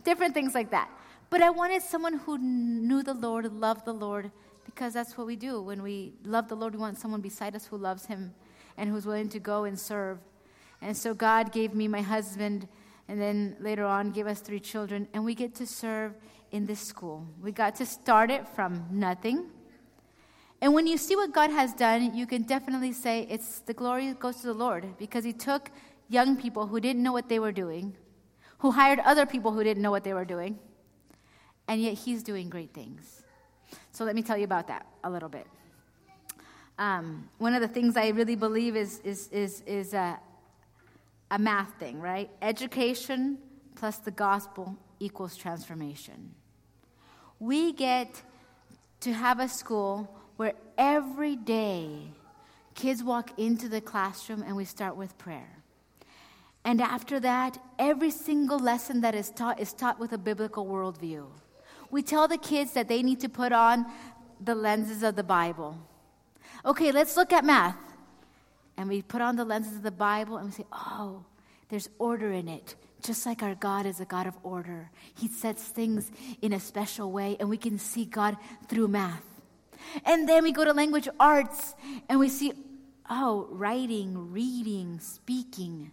Different 0.04 0.34
things 0.34 0.56
like 0.56 0.72
that. 0.72 0.90
But 1.30 1.42
I 1.42 1.50
wanted 1.50 1.84
someone 1.84 2.14
who 2.20 2.38
knew 2.38 3.04
the 3.04 3.14
Lord, 3.14 3.52
loved 3.54 3.86
the 3.86 3.94
Lord, 3.94 4.32
because 4.66 4.94
that's 4.94 5.18
what 5.18 5.28
we 5.28 5.36
do. 5.36 5.62
When 5.62 5.84
we 5.84 6.14
love 6.24 6.48
the 6.48 6.56
Lord, 6.56 6.74
we 6.74 6.80
want 6.80 6.98
someone 6.98 7.22
beside 7.22 7.56
us 7.56 7.66
who 7.66 7.78
loves 7.78 8.06
Him 8.06 8.34
and 8.78 8.90
who's 8.90 9.06
willing 9.06 9.30
to 9.30 9.40
go 9.40 9.66
and 9.66 9.78
serve. 9.78 10.20
And 10.82 10.96
so 10.96 11.14
God 11.14 11.52
gave 11.52 11.74
me 11.74 11.88
my 11.88 12.02
husband, 12.02 12.68
and 13.08 13.22
then 13.22 13.56
later 13.60 13.86
on 13.86 14.12
gave 14.12 14.28
us 14.28 14.40
three 14.40 14.60
children, 14.60 15.08
and 15.14 15.24
we 15.24 15.34
get 15.34 15.56
to 15.56 15.68
serve 15.68 16.14
in 16.52 16.66
this 16.66 16.80
school. 16.80 17.26
We 17.42 17.52
got 17.52 17.76
to 17.76 17.86
start 17.86 18.32
it 18.32 18.48
from 18.48 18.86
nothing. 18.92 19.48
And 20.62 20.74
when 20.74 20.88
you 20.88 20.98
see 20.98 21.16
what 21.16 21.34
God 21.34 21.52
has 21.52 21.74
done, 21.74 22.16
you 22.16 22.26
can 22.26 22.44
definitely 22.44 22.92
say 22.92 23.28
it's 23.30 23.60
the 23.60 23.74
glory 23.74 24.14
goes 24.14 24.38
to 24.38 24.48
the 24.48 24.54
Lord 24.54 24.98
because 24.98 25.24
He 25.24 25.34
took 25.34 25.70
young 26.10 26.36
people 26.36 26.68
who 26.68 26.80
didn't 26.80 27.04
know 27.04 27.14
what 27.14 27.30
they 27.30 27.40
were 27.40 27.52
doing, 27.52 27.96
who 28.60 28.72
hired 28.72 29.00
other 29.00 29.26
people 29.26 29.52
who 29.52 29.64
didn't 29.64 29.84
know 29.84 29.92
what 29.92 30.04
they 30.04 30.14
were 30.14 30.26
doing, 30.26 30.58
and 31.68 31.82
yet 31.82 31.94
He's 31.94 32.24
doing 32.24 32.50
great 32.50 32.74
things. 32.74 33.24
So 33.92 34.04
let 34.04 34.16
me 34.16 34.22
tell 34.22 34.38
you 34.38 34.46
about 34.46 34.68
that 34.68 34.86
a 35.04 35.10
little 35.10 35.30
bit. 35.30 35.48
Um, 36.80 37.30
one 37.40 37.54
of 37.54 37.62
the 37.62 37.68
things 37.68 37.98
I 37.98 38.10
really 38.10 38.36
believe 38.36 38.76
is, 38.76 39.00
is, 39.00 39.28
is, 39.30 39.62
is 39.66 39.94
a, 39.94 40.20
a 41.30 41.40
math 41.40 41.74
thing, 41.80 42.00
right? 42.00 42.30
Education 42.42 43.38
plus 43.76 43.98
the 43.98 44.12
gospel 44.12 44.76
equals 45.00 45.36
transformation. 45.36 46.34
We 47.40 47.74
get 47.74 48.22
to 49.02 49.14
have 49.14 49.40
a 49.40 49.48
school 49.48 50.10
where 50.38 50.54
every 50.78 51.36
day 51.36 52.12
kids 52.74 53.04
walk 53.04 53.38
into 53.38 53.68
the 53.70 53.82
classroom 53.82 54.44
and 54.44 54.56
we 54.56 54.66
start 54.66 54.96
with 54.96 55.18
prayer. 55.18 55.64
And 56.64 56.82
after 56.82 57.20
that, 57.22 57.58
every 57.80 58.12
single 58.12 58.60
lesson 58.60 59.02
that 59.02 59.16
is 59.16 59.30
taught 59.30 59.60
is 59.60 59.74
taught 59.74 60.00
with 60.00 60.12
a 60.12 60.18
biblical 60.18 60.66
worldview. 60.66 61.26
We 61.90 62.02
tell 62.02 62.28
the 62.28 62.38
kids 62.38 62.74
that 62.74 62.88
they 62.88 63.02
need 63.02 63.20
to 63.22 63.30
put 63.30 63.52
on 63.52 63.86
the 64.42 64.56
lenses 64.56 65.04
of 65.04 65.16
the 65.16 65.24
Bible. 65.24 65.78
Okay, 66.66 66.92
let's 66.92 67.16
look 67.16 67.32
at 67.32 67.46
math. 67.46 67.78
And 68.78 68.90
we 68.90 69.02
put 69.02 69.22
on 69.22 69.36
the 69.36 69.46
lenses 69.46 69.78
of 69.78 69.84
the 69.84 69.92
Bible 69.92 70.38
and 70.38 70.48
we 70.48 70.52
say, 70.52 70.66
oh, 70.72 71.26
there's 71.70 71.90
order 72.00 72.32
in 72.32 72.48
it. 72.48 72.76
Just 73.02 73.26
like 73.26 73.44
our 73.44 73.56
God 73.56 73.86
is 73.86 74.00
a 74.00 74.06
God 74.06 74.28
of 74.28 74.34
order, 74.44 74.90
He 75.16 75.28
sets 75.28 75.64
things 75.64 76.12
in 76.42 76.54
a 76.54 76.60
special 76.60 77.12
way, 77.12 77.38
and 77.40 77.48
we 77.48 77.58
can 77.58 77.78
see 77.78 78.06
God 78.06 78.38
through 78.68 78.88
math. 78.88 79.24
And 80.06 80.28
then 80.28 80.44
we 80.44 80.52
go 80.52 80.66
to 80.66 80.74
language 80.74 81.08
arts 81.20 81.76
and 82.10 82.20
we 82.20 82.30
see, 82.30 82.54
oh, 83.10 83.48
writing, 83.52 84.32
reading, 84.32 85.00
speaking. 85.00 85.92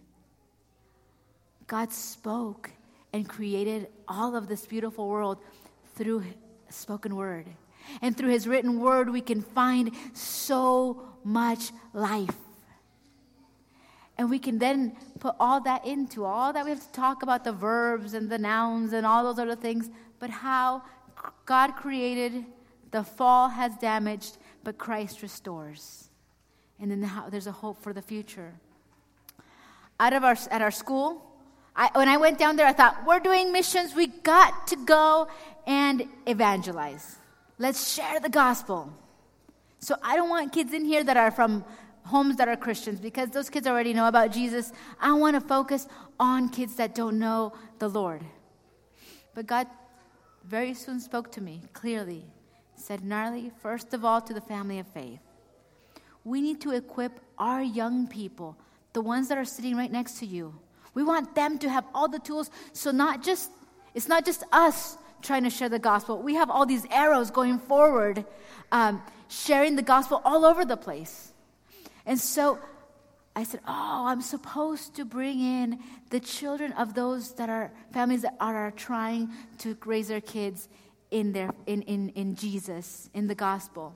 God 1.67 1.91
spoke 1.91 2.71
and 3.13 3.27
created 3.27 3.87
all 4.07 4.35
of 4.35 4.47
this 4.47 4.65
beautiful 4.65 5.07
world 5.07 5.37
through 5.95 6.23
spoken 6.69 7.15
word. 7.15 7.47
And 8.01 8.17
through 8.17 8.29
his 8.29 8.47
written 8.47 8.79
word, 8.79 9.09
we 9.09 9.21
can 9.21 9.41
find 9.41 9.91
so 10.13 11.07
much 11.23 11.71
life. 11.93 12.35
And 14.17 14.29
we 14.29 14.39
can 14.39 14.59
then 14.59 14.95
put 15.19 15.35
all 15.39 15.59
that 15.61 15.85
into 15.85 16.23
all 16.23 16.53
that 16.53 16.63
we 16.63 16.71
have 16.71 16.85
to 16.85 16.91
talk 16.91 17.21
about 17.21 17.43
the 17.43 17.51
verbs 17.51 18.13
and 18.13 18.29
the 18.29 18.37
nouns 18.37 18.93
and 18.93 19.05
all 19.05 19.23
those 19.23 19.39
other 19.39 19.55
things, 19.55 19.89
but 20.19 20.29
how 20.29 20.83
God 21.45 21.75
created, 21.75 22.45
the 22.91 23.03
fall 23.03 23.49
has 23.49 23.75
damaged, 23.77 24.37
but 24.63 24.77
Christ 24.77 25.21
restores. 25.21 26.09
And 26.79 26.91
then 26.91 27.03
how, 27.03 27.29
there's 27.29 27.47
a 27.47 27.51
hope 27.51 27.81
for 27.81 27.93
the 27.93 28.01
future. 28.01 28.53
Out 29.99 30.13
of 30.13 30.23
our, 30.23 30.37
at 30.49 30.61
our 30.61 30.71
school, 30.71 31.21
I, 31.75 31.89
when 31.93 32.07
I 32.07 32.17
went 32.17 32.37
down 32.37 32.55
there, 32.55 32.67
I 32.67 32.73
thought, 32.73 33.05
we're 33.05 33.19
doing 33.19 33.51
missions. 33.51 33.93
We 33.93 34.07
got 34.07 34.67
to 34.67 34.77
go 34.77 35.27
and 35.67 36.07
evangelize. 36.25 37.17
Let's 37.57 37.93
share 37.93 38.19
the 38.19 38.29
gospel. 38.29 38.93
So 39.79 39.95
I 40.01 40.15
don't 40.15 40.29
want 40.29 40.53
kids 40.53 40.73
in 40.73 40.85
here 40.85 41.03
that 41.03 41.17
are 41.17 41.31
from 41.31 41.65
homes 42.05 42.37
that 42.37 42.47
are 42.47 42.55
Christians 42.55 42.99
because 42.99 43.29
those 43.29 43.49
kids 43.49 43.67
already 43.67 43.93
know 43.93 44.07
about 44.07 44.31
Jesus. 44.31 44.71
I 44.99 45.13
want 45.13 45.35
to 45.35 45.41
focus 45.41 45.87
on 46.19 46.49
kids 46.49 46.75
that 46.75 46.95
don't 46.95 47.19
know 47.19 47.53
the 47.79 47.89
Lord. 47.89 48.23
But 49.33 49.47
God 49.47 49.67
very 50.43 50.73
soon 50.73 50.99
spoke 50.99 51.31
to 51.33 51.41
me 51.41 51.63
clearly. 51.73 52.25
Said, 52.75 53.01
Nerly, 53.01 53.51
first 53.61 53.93
of 53.93 54.05
all, 54.05 54.21
to 54.21 54.33
the 54.33 54.41
family 54.41 54.79
of 54.79 54.87
faith. 54.87 55.19
We 56.23 56.41
need 56.41 56.61
to 56.61 56.71
equip 56.71 57.19
our 57.37 57.61
young 57.61 58.07
people, 58.07 58.57
the 58.93 59.01
ones 59.01 59.27
that 59.29 59.37
are 59.37 59.45
sitting 59.45 59.75
right 59.75 59.91
next 59.91 60.19
to 60.19 60.25
you. 60.25 60.53
We 60.93 61.03
want 61.03 61.35
them 61.35 61.57
to 61.59 61.69
have 61.69 61.85
all 61.93 62.07
the 62.07 62.19
tools. 62.19 62.49
So 62.73 62.91
not 62.91 63.23
just 63.23 63.51
it's 63.95 64.09
not 64.09 64.25
just 64.25 64.43
us 64.51 64.97
trying 65.21 65.43
to 65.43 65.49
share 65.49 65.69
the 65.69 65.79
gospel. 65.79 66.21
We 66.21 66.35
have 66.35 66.51
all 66.51 66.65
these 66.65 66.85
arrows 66.91 67.31
going 67.31 67.57
forward, 67.57 68.25
um, 68.71 69.01
sharing 69.29 69.75
the 69.75 69.81
gospel 69.81 70.21
all 70.25 70.45
over 70.45 70.65
the 70.65 70.77
place. 70.77 71.31
And 72.05 72.19
so 72.19 72.59
I 73.35 73.43
said, 73.43 73.59
Oh, 73.67 74.05
I'm 74.07 74.21
supposed 74.21 74.95
to 74.95 75.05
bring 75.05 75.39
in 75.39 75.79
the 76.09 76.19
children 76.19 76.71
of 76.73 76.93
those 76.93 77.33
that 77.33 77.49
are 77.49 77.71
families 77.91 78.21
that 78.21 78.35
are, 78.39 78.71
trying 78.71 79.29
to 79.59 79.77
raise 79.85 80.07
their 80.07 80.21
kids 80.21 80.69
in, 81.11 81.33
their, 81.33 81.51
in, 81.65 81.81
in, 81.83 82.09
in 82.09 82.35
Jesus, 82.35 83.09
in 83.13 83.27
the 83.27 83.35
gospel. 83.35 83.93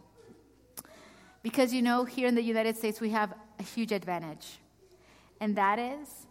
Because 1.41 1.73
you 1.73 1.81
know, 1.81 2.03
here 2.03 2.27
in 2.27 2.35
the 2.35 2.43
United 2.43 2.75
States, 2.75 2.99
we 2.99 3.11
have 3.11 3.33
a 3.59 3.63
huge 3.63 3.91
advantage. 3.91 4.59
And 5.39 5.55
that 5.55 5.79
is 5.79 6.27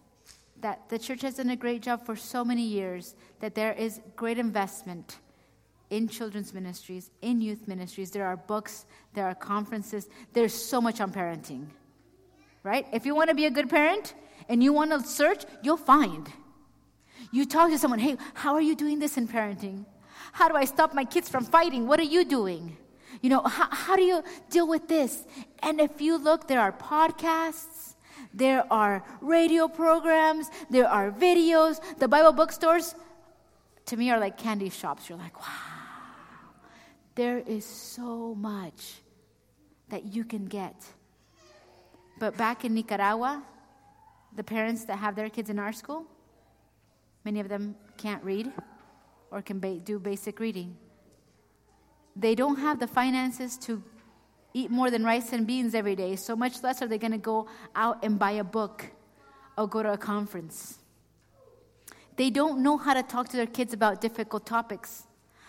that 0.61 0.89
the 0.89 0.99
church 0.99 1.23
has 1.23 1.37
done 1.37 1.51
a 1.51 1.57
great 1.57 1.83
job 1.83 2.05
for 2.05 2.17
so 2.17 2.45
many 2.45 2.63
years 2.63 3.15
that 3.41 3.55
there 3.55 3.73
is 3.73 4.01
great 4.17 4.39
investment 4.39 5.19
in 5.91 6.09
children's 6.09 6.53
ministries, 6.53 7.11
in 7.23 7.41
youth 7.41 7.67
ministries. 7.67 8.11
There 8.11 8.27
are 8.27 8.37
books, 8.37 8.87
there 9.15 9.27
are 9.27 9.35
conferences, 9.35 10.09
there's 10.33 10.55
so 10.55 10.81
much 10.81 11.01
on 11.01 11.13
parenting. 11.13 11.67
Right? 12.63 12.87
If 12.93 13.07
you 13.07 13.15
want 13.15 13.31
to 13.31 13.35
be 13.35 13.47
a 13.47 13.51
good 13.51 13.71
parent 13.71 14.15
and 14.49 14.63
you 14.63 14.73
want 14.73 14.91
to 14.91 15.01
search, 15.01 15.45
you'll 15.63 15.77
find. 15.77 16.29
You 17.33 17.47
talk 17.47 17.71
to 17.71 17.79
someone, 17.79 17.99
hey, 17.99 18.17
how 18.35 18.55
are 18.55 18.61
you 18.61 18.75
doing 18.75 18.99
this 18.99 19.17
in 19.17 19.29
parenting? 19.29 19.85
How 20.33 20.49
do 20.49 20.57
I 20.57 20.65
stop 20.65 20.95
my 20.95 21.05
kids 21.05 21.29
from 21.29 21.45
fighting? 21.45 21.87
What 21.87 22.01
are 22.01 22.05
you 22.05 22.25
doing? 22.25 22.77
You 23.23 23.31
know, 23.31 23.43
how, 23.43 23.69
how 23.71 23.97
do 23.97 24.03
you 24.03 24.23
deal 24.51 24.69
with 24.69 24.89
this? 24.89 25.25
And 25.61 25.81
if 25.81 26.01
you 26.01 26.19
look, 26.19 26.47
there 26.47 26.61
are 26.61 26.73
podcasts, 26.73 27.95
there 28.33 28.71
are 28.73 29.03
radio 29.21 29.69
programs, 29.69 30.49
there 30.71 30.89
are 30.89 31.11
videos. 31.11 31.81
The 31.99 32.09
Bible 32.09 32.33
bookstores, 32.33 32.95
to 33.87 33.97
me, 33.97 34.11
are 34.11 34.21
like 34.21 34.39
candy 34.39 34.71
shops. 34.71 35.09
You're 35.09 35.19
like, 35.19 35.39
wow, 35.41 35.78
there 37.19 37.39
is 37.39 37.65
so 37.65 38.33
much 38.37 39.03
that 39.89 40.15
you 40.15 40.23
can 40.23 40.45
get. 40.45 40.77
But 42.21 42.37
back 42.37 42.65
in 42.65 42.75
Nicaragua, 42.75 43.43
the 44.37 44.45
parents 44.45 44.85
that 44.85 44.99
have 45.01 45.17
their 45.17 45.29
kids 45.29 45.51
in 45.51 45.59
our 45.59 45.73
school, 45.73 46.07
many 47.25 47.41
of 47.41 47.49
them 47.49 47.75
can't 47.97 48.23
read 48.23 48.53
or 49.33 49.43
can 49.43 49.59
ba- 49.59 49.81
do 49.81 49.99
basic 49.99 50.39
reading. 50.39 50.77
They 52.15 52.37
don't 52.37 52.61
have 52.61 52.79
the 52.79 52.87
finances 52.87 53.59
to 53.67 53.83
eat 54.55 54.71
more 54.71 54.89
than 54.89 55.03
rice 55.03 55.33
and 55.33 55.45
beans 55.45 55.75
every 55.75 55.97
day, 55.97 56.15
so 56.15 56.37
much 56.37 56.63
less 56.63 56.81
are 56.83 56.87
they 56.87 56.99
going 56.99 57.19
to 57.19 57.19
go 57.19 57.49
out 57.75 58.05
and 58.05 58.17
buy 58.17 58.31
a 58.31 58.45
book 58.45 58.87
or 59.57 59.67
go 59.67 59.83
to 59.83 59.93
a 59.93 59.99
conference. 59.99 60.79
They 62.15 62.31
don't 62.31 62.63
know 62.63 62.77
how 62.77 62.95
to 62.95 63.03
talk 63.03 63.29
to 63.31 63.37
their 63.37 63.47
kids 63.59 63.73
about 63.73 64.01
difficult 64.01 64.47
topics. 64.47 65.08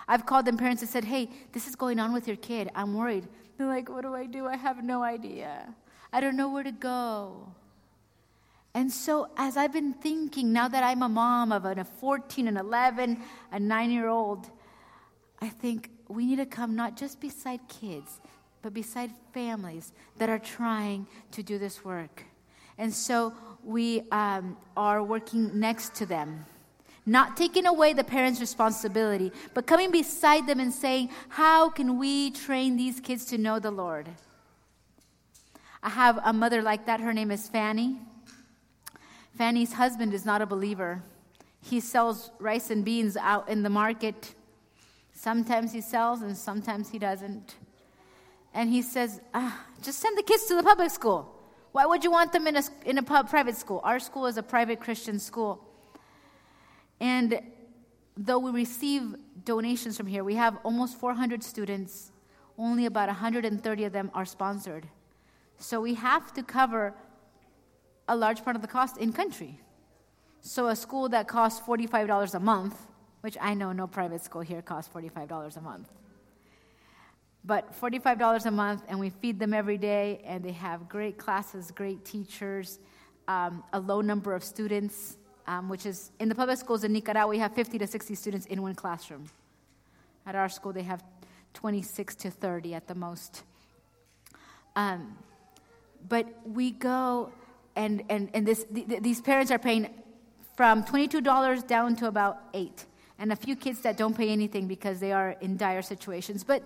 I've 0.09 0.25
called 0.25 0.45
them 0.45 0.57
parents 0.57 0.81
and 0.81 0.89
said, 0.89 1.05
Hey, 1.05 1.29
this 1.53 1.67
is 1.67 1.75
going 1.75 1.99
on 1.99 2.11
with 2.11 2.27
your 2.27 2.35
kid. 2.37 2.71
I'm 2.73 2.95
worried. 2.95 3.27
They're 3.57 3.67
like, 3.67 3.87
What 3.89 4.01
do 4.01 4.15
I 4.15 4.25
do? 4.25 4.47
I 4.47 4.57
have 4.57 4.83
no 4.83 5.03
idea. 5.03 5.73
I 6.11 6.19
don't 6.19 6.35
know 6.35 6.49
where 6.49 6.63
to 6.63 6.71
go. 6.71 7.53
And 8.73 8.91
so, 8.91 9.29
as 9.37 9.55
I've 9.55 9.71
been 9.71 9.93
thinking, 9.93 10.51
now 10.51 10.67
that 10.67 10.83
I'm 10.83 11.03
a 11.03 11.09
mom 11.09 11.51
of 11.51 11.65
a 11.65 11.83
14 11.83 12.47
and 12.47 12.57
11, 12.57 13.21
a 13.51 13.59
nine 13.59 13.91
year 13.91 14.07
old, 14.07 14.49
I 15.41 15.49
think 15.49 15.91
we 16.07 16.25
need 16.25 16.37
to 16.37 16.45
come 16.45 16.75
not 16.75 16.97
just 16.97 17.21
beside 17.21 17.59
kids, 17.67 18.19
but 18.63 18.73
beside 18.73 19.11
families 19.31 19.93
that 20.17 20.29
are 20.29 20.39
trying 20.39 21.05
to 21.31 21.43
do 21.43 21.59
this 21.59 21.85
work. 21.85 22.23
And 22.79 22.91
so, 22.91 23.33
we 23.63 24.01
um, 24.11 24.57
are 24.75 25.03
working 25.03 25.59
next 25.59 25.93
to 25.95 26.07
them. 26.07 26.45
Not 27.09 27.35
taking 27.35 27.65
away 27.65 27.93
the 27.93 28.03
parents' 28.03 28.39
responsibility, 28.39 29.31
but 29.55 29.65
coming 29.65 29.89
beside 29.89 30.45
them 30.45 30.59
and 30.59 30.71
saying, 30.71 31.09
How 31.29 31.67
can 31.67 31.97
we 31.97 32.29
train 32.29 32.77
these 32.77 32.99
kids 32.99 33.25
to 33.25 33.37
know 33.39 33.57
the 33.57 33.71
Lord? 33.71 34.07
I 35.81 35.89
have 35.89 36.19
a 36.23 36.31
mother 36.31 36.61
like 36.61 36.85
that. 36.85 36.99
Her 36.99 37.11
name 37.11 37.31
is 37.31 37.49
Fanny. 37.49 37.97
Fanny's 39.35 39.73
husband 39.73 40.13
is 40.13 40.23
not 40.23 40.43
a 40.43 40.45
believer. 40.45 41.01
He 41.63 41.79
sells 41.79 42.29
rice 42.37 42.69
and 42.69 42.85
beans 42.85 43.17
out 43.17 43.49
in 43.49 43.63
the 43.63 43.71
market. 43.71 44.35
Sometimes 45.11 45.73
he 45.73 45.81
sells 45.81 46.21
and 46.21 46.37
sometimes 46.37 46.91
he 46.91 46.99
doesn't. 46.99 47.55
And 48.53 48.69
he 48.69 48.83
says, 48.83 49.19
ah, 49.33 49.65
just 49.81 49.97
send 49.97 50.15
the 50.15 50.21
kids 50.21 50.45
to 50.45 50.55
the 50.55 50.63
public 50.63 50.91
school. 50.91 51.35
Why 51.71 51.87
would 51.87 52.03
you 52.03 52.11
want 52.11 52.33
them 52.33 52.45
in 52.45 52.55
a, 52.55 52.63
in 52.85 52.99
a 52.99 53.03
pub, 53.03 53.31
private 53.31 53.57
school? 53.57 53.81
Our 53.83 53.99
school 53.99 54.27
is 54.27 54.37
a 54.37 54.43
private 54.43 54.79
Christian 54.79 55.17
school. 55.17 55.65
And 56.99 57.41
though 58.17 58.39
we 58.39 58.51
receive 58.51 59.15
donations 59.45 59.97
from 59.97 60.07
here, 60.07 60.23
we 60.23 60.35
have 60.35 60.57
almost 60.63 60.99
400 60.99 61.43
students. 61.43 62.11
Only 62.57 62.85
about 62.85 63.07
130 63.07 63.83
of 63.85 63.93
them 63.93 64.11
are 64.13 64.25
sponsored. 64.25 64.87
So 65.57 65.81
we 65.81 65.93
have 65.95 66.33
to 66.33 66.43
cover 66.43 66.93
a 68.07 68.15
large 68.15 68.43
part 68.43 68.55
of 68.55 68.61
the 68.61 68.67
cost 68.67 68.97
in 68.97 69.13
country. 69.13 69.59
So 70.41 70.67
a 70.67 70.75
school 70.75 71.09
that 71.09 71.27
costs 71.27 71.61
$45 71.65 72.33
a 72.33 72.39
month, 72.39 72.87
which 73.21 73.37
I 73.39 73.53
know 73.53 73.71
no 73.71 73.87
private 73.87 74.21
school 74.21 74.41
here 74.41 74.61
costs 74.61 74.91
$45 74.93 75.57
a 75.57 75.61
month. 75.61 75.89
But 77.45 77.79
$45 77.79 78.45
a 78.45 78.51
month, 78.51 78.83
and 78.87 78.99
we 78.99 79.09
feed 79.09 79.39
them 79.39 79.53
every 79.53 79.77
day, 79.77 80.21
and 80.25 80.43
they 80.43 80.51
have 80.51 80.89
great 80.89 81.17
classes, 81.17 81.71
great 81.71 82.03
teachers, 82.03 82.79
um, 83.27 83.63
a 83.73 83.79
low 83.79 84.01
number 84.01 84.33
of 84.33 84.43
students, 84.43 85.17
um, 85.49 85.67
which 85.67 85.87
is 85.87 86.11
in 86.19 86.29
the 86.29 86.35
public 86.35 86.59
schools 86.59 86.83
in 86.83 86.93
Nicaragua, 86.93 87.27
we 87.27 87.39
have 87.39 87.55
50 87.55 87.79
to 87.79 87.87
60 87.87 88.13
students 88.13 88.45
in 88.45 88.61
one 88.61 88.75
classroom. 88.75 89.31
At 90.27 90.35
our 90.35 90.47
school, 90.47 90.71
they 90.71 90.83
have 90.83 91.03
26 91.55 92.15
to 92.17 92.29
30 92.29 92.75
at 92.75 92.87
the 92.87 92.93
most. 92.93 93.41
Um, 94.75 95.17
but 96.07 96.27
we 96.45 96.69
go, 96.69 97.31
and, 97.75 98.03
and, 98.09 98.29
and 98.35 98.45
this, 98.45 98.63
th- 98.71 99.01
these 99.01 99.21
parents 99.21 99.51
are 99.51 99.57
paying 99.57 99.89
from 100.55 100.83
$22 100.83 101.65
down 101.65 101.95
to 101.95 102.05
about 102.05 102.37
8 102.53 102.85
and 103.17 103.31
a 103.31 103.35
few 103.35 103.55
kids 103.55 103.81
that 103.81 103.97
don't 103.97 104.15
pay 104.15 104.29
anything 104.29 104.67
because 104.67 104.99
they 104.99 105.11
are 105.11 105.31
in 105.41 105.57
dire 105.57 105.81
situations. 105.81 106.43
But 106.43 106.61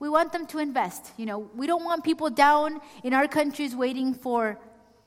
we 0.00 0.08
want 0.08 0.32
them 0.32 0.46
to 0.48 0.58
invest. 0.58 1.12
You 1.16 1.26
know, 1.26 1.48
we 1.54 1.68
don't 1.68 1.84
want 1.84 2.02
people 2.02 2.28
down 2.30 2.80
in 3.04 3.14
our 3.14 3.28
countries 3.28 3.76
waiting 3.76 4.14
for, 4.14 4.58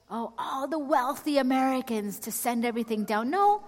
oh, 0.10 0.34
all 0.38 0.68
the 0.68 0.80
wealthy 0.80 1.38
Americans 1.38 2.20
to 2.20 2.32
send 2.32 2.66
everything 2.66 3.04
down. 3.04 3.30
No, 3.30 3.64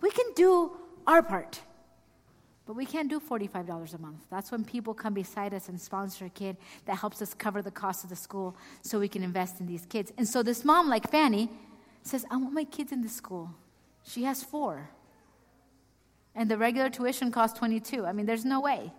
we 0.00 0.10
can 0.10 0.26
do 0.34 0.72
our 1.06 1.22
part. 1.22 1.60
But 2.64 2.76
we 2.76 2.86
can't 2.86 3.10
do 3.10 3.18
$45 3.18 3.94
a 3.94 3.98
month. 3.98 4.24
That's 4.30 4.52
when 4.52 4.64
people 4.64 4.94
come 4.94 5.14
beside 5.14 5.52
us 5.52 5.68
and 5.68 5.80
sponsor 5.80 6.26
a 6.26 6.30
kid 6.30 6.56
that 6.84 6.96
helps 6.96 7.20
us 7.20 7.34
cover 7.34 7.60
the 7.60 7.72
cost 7.72 8.04
of 8.04 8.10
the 8.10 8.16
school 8.16 8.56
so 8.82 9.00
we 9.00 9.08
can 9.08 9.24
invest 9.24 9.60
in 9.60 9.66
these 9.66 9.84
kids. 9.84 10.12
And 10.16 10.28
so 10.28 10.42
this 10.42 10.64
mom, 10.64 10.88
like 10.88 11.10
Fanny, 11.10 11.50
says, 12.02 12.24
I 12.30 12.36
want 12.36 12.54
my 12.54 12.64
kids 12.64 12.92
in 12.92 13.02
the 13.02 13.08
school. 13.08 13.50
She 14.04 14.22
has 14.24 14.44
four. 14.44 14.90
And 16.34 16.50
the 16.50 16.56
regular 16.56 16.88
tuition 16.88 17.32
costs 17.32 17.58
22. 17.58 18.06
I 18.06 18.12
mean, 18.12 18.26
there's 18.26 18.44
no 18.44 18.60
way. 18.60 18.92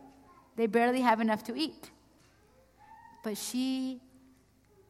They 0.55 0.67
barely 0.67 1.01
have 1.01 1.21
enough 1.21 1.43
to 1.45 1.55
eat. 1.55 1.89
But 3.23 3.37
she 3.37 4.01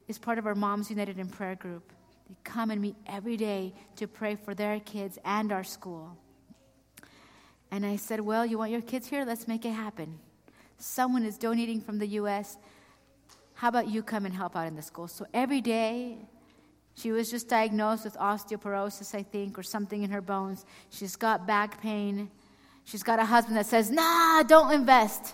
is 0.08 0.18
part 0.18 0.38
of 0.38 0.46
our 0.46 0.56
Moms 0.56 0.90
United 0.90 1.20
in 1.20 1.28
Prayer 1.28 1.56
group. 1.56 1.92
They 2.30 2.36
come 2.44 2.72
and 2.72 2.82
meet 2.82 2.96
every 3.06 3.38
day 3.38 3.74
to 3.98 4.08
pray 4.08 4.36
for 4.36 4.54
their 4.54 4.80
kids 4.80 5.18
and 5.26 5.52
our 5.52 5.64
school. 5.64 6.18
And 7.72 7.86
I 7.86 7.96
said, 7.96 8.20
Well, 8.20 8.46
you 8.46 8.58
want 8.58 8.72
your 8.72 8.82
kids 8.82 9.08
here? 9.08 9.26
Let's 9.26 9.48
make 9.48 9.66
it 9.66 9.72
happen. 9.72 10.20
Someone 10.78 11.24
is 11.24 11.38
donating 11.38 11.82
from 11.82 12.00
the 12.00 12.08
U.S. 12.08 12.58
How 13.56 13.70
about 13.70 13.88
you 13.88 14.04
come 14.04 14.26
and 14.26 14.34
help 14.34 14.56
out 14.56 14.68
in 14.68 14.76
the 14.76 14.82
school? 14.82 15.08
So 15.08 15.26
every 15.34 15.62
day, 15.62 16.18
she 16.96 17.12
was 17.12 17.32
just 17.32 17.48
diagnosed 17.48 18.04
with 18.06 18.16
osteoporosis, 18.16 19.16
I 19.16 19.24
think, 19.24 19.58
or 19.58 19.64
something 19.64 20.04
in 20.04 20.12
her 20.12 20.22
bones. 20.22 20.66
She's 20.90 21.16
got 21.16 21.48
back 21.48 21.82
pain. 21.82 22.30
She's 22.86 23.04
got 23.04 23.20
a 23.20 23.26
husband 23.26 23.58
that 23.58 23.66
says, 23.66 23.90
Nah, 23.90 24.44
don't 24.44 24.72
invest. 24.74 25.34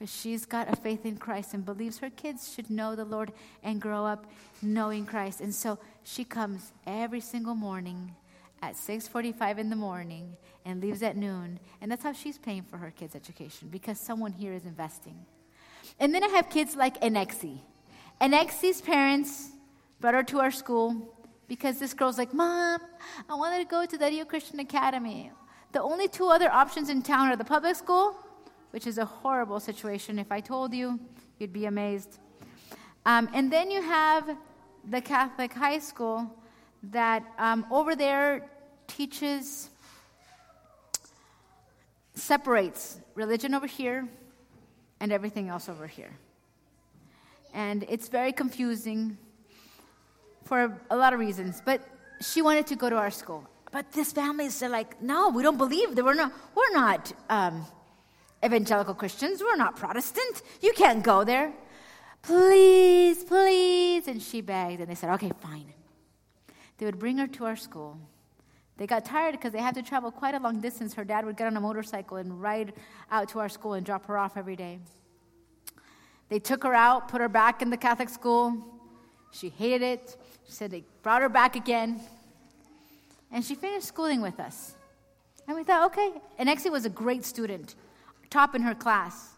But 0.00 0.08
she's 0.08 0.46
got 0.46 0.72
a 0.72 0.76
faith 0.76 1.04
in 1.04 1.18
Christ 1.18 1.52
and 1.52 1.62
believes 1.64 1.98
her 1.98 2.08
kids 2.08 2.54
should 2.54 2.70
know 2.70 2.96
the 2.96 3.04
Lord 3.04 3.32
and 3.62 3.82
grow 3.82 4.06
up 4.06 4.26
knowing 4.62 5.04
Christ. 5.04 5.42
And 5.42 5.54
so 5.54 5.78
she 6.02 6.24
comes 6.24 6.72
every 6.86 7.20
single 7.20 7.54
morning 7.54 8.16
at 8.62 8.76
6:45 8.76 9.58
in 9.58 9.68
the 9.68 9.76
morning 9.76 10.38
and 10.64 10.80
leaves 10.80 11.02
at 11.02 11.18
noon. 11.18 11.60
And 11.82 11.92
that's 11.92 12.02
how 12.02 12.12
she's 12.12 12.38
paying 12.38 12.62
for 12.62 12.78
her 12.78 12.90
kids' 12.90 13.14
education 13.14 13.68
because 13.68 14.00
someone 14.00 14.32
here 14.32 14.54
is 14.54 14.64
investing. 14.64 15.26
And 15.98 16.14
then 16.14 16.24
I 16.24 16.28
have 16.28 16.48
kids 16.48 16.76
like 16.76 16.98
Enexi. 17.02 17.60
Enexi's 18.22 18.80
parents 18.80 19.50
brought 20.00 20.14
her 20.14 20.22
to 20.22 20.40
our 20.40 20.50
school 20.50 21.14
because 21.46 21.78
this 21.78 21.92
girl's 21.92 22.16
like, 22.16 22.32
Mom, 22.32 22.80
I 23.28 23.34
wanted 23.34 23.58
to 23.58 23.64
go 23.66 23.84
to 23.84 23.98
the 23.98 24.06
Rio 24.06 24.24
Christian 24.24 24.60
Academy. 24.60 25.30
The 25.72 25.82
only 25.82 26.08
two 26.08 26.28
other 26.28 26.50
options 26.50 26.88
in 26.88 27.02
town 27.02 27.28
are 27.28 27.36
the 27.36 27.44
public 27.44 27.76
school, 27.76 28.16
which 28.70 28.86
is 28.86 28.98
a 28.98 29.04
horrible 29.04 29.60
situation. 29.60 30.18
If 30.18 30.30
I 30.30 30.40
told 30.40 30.74
you, 30.74 30.98
you'd 31.38 31.52
be 31.52 31.66
amazed. 31.66 32.18
Um, 33.06 33.28
and 33.32 33.52
then 33.52 33.70
you 33.70 33.82
have 33.82 34.36
the 34.88 35.00
Catholic 35.00 35.52
high 35.52 35.78
school 35.78 36.30
that 36.84 37.24
um, 37.38 37.66
over 37.70 37.94
there 37.94 38.48
teaches, 38.86 39.70
separates 42.14 42.98
religion 43.14 43.54
over 43.54 43.66
here 43.66 44.08
and 45.00 45.12
everything 45.12 45.48
else 45.48 45.68
over 45.68 45.86
here. 45.86 46.12
And 47.52 47.84
it's 47.88 48.08
very 48.08 48.32
confusing 48.32 49.18
for 50.44 50.78
a 50.90 50.96
lot 50.96 51.12
of 51.12 51.20
reasons. 51.20 51.62
But 51.64 51.82
she 52.20 52.42
wanted 52.42 52.66
to 52.68 52.76
go 52.76 52.90
to 52.90 52.96
our 52.96 53.10
school. 53.10 53.48
But 53.72 53.92
this 53.92 54.12
family 54.12 54.46
is 54.46 54.60
like, 54.62 55.00
no, 55.00 55.30
we 55.30 55.42
don't 55.42 55.58
believe 55.58 55.94
that 55.94 56.04
we're 56.04 56.14
not, 56.14 56.32
we're 56.54 56.72
not 56.72 57.12
um, 57.28 57.64
evangelical 58.44 58.94
Christians. 58.94 59.42
We're 59.42 59.56
not 59.56 59.76
Protestant. 59.76 60.42
You 60.60 60.72
can't 60.72 61.02
go 61.02 61.24
there. 61.24 61.52
Please, 62.22 63.24
please. 63.24 64.08
And 64.08 64.22
she 64.22 64.40
begged, 64.40 64.80
and 64.80 64.90
they 64.90 64.94
said, 64.94 65.10
okay, 65.14 65.32
fine. 65.40 65.72
They 66.78 66.86
would 66.86 66.98
bring 66.98 67.18
her 67.18 67.26
to 67.26 67.44
our 67.44 67.56
school. 67.56 67.98
They 68.76 68.86
got 68.86 69.04
tired 69.04 69.32
because 69.32 69.52
they 69.52 69.60
had 69.60 69.74
to 69.74 69.82
travel 69.82 70.10
quite 70.10 70.34
a 70.34 70.38
long 70.38 70.60
distance. 70.60 70.94
Her 70.94 71.04
dad 71.04 71.26
would 71.26 71.36
get 71.36 71.46
on 71.46 71.56
a 71.56 71.60
motorcycle 71.60 72.16
and 72.16 72.40
ride 72.40 72.72
out 73.10 73.28
to 73.30 73.38
our 73.38 73.48
school 73.50 73.74
and 73.74 73.84
drop 73.84 74.06
her 74.06 74.16
off 74.16 74.38
every 74.38 74.56
day. 74.56 74.78
They 76.30 76.38
took 76.38 76.62
her 76.62 76.74
out, 76.74 77.08
put 77.08 77.20
her 77.20 77.28
back 77.28 77.60
in 77.60 77.68
the 77.68 77.76
Catholic 77.76 78.08
school. 78.08 78.56
She 79.32 79.50
hated 79.50 79.82
it. 79.82 80.16
She 80.46 80.52
said 80.52 80.70
they 80.70 80.84
brought 81.02 81.20
her 81.20 81.28
back 81.28 81.56
again. 81.56 82.00
And 83.30 83.44
she 83.44 83.54
finished 83.54 83.86
schooling 83.86 84.22
with 84.22 84.40
us. 84.40 84.74
And 85.46 85.56
we 85.56 85.64
thought, 85.64 85.92
okay. 85.92 86.12
And 86.38 86.48
Exie 86.48 86.70
was 86.70 86.84
a 86.84 86.90
great 86.90 87.24
student, 87.24 87.74
top 88.30 88.54
in 88.54 88.62
her 88.62 88.74
class. 88.74 89.30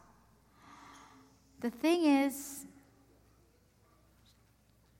The 1.61 1.71
thing 1.71 2.05
is, 2.05 2.67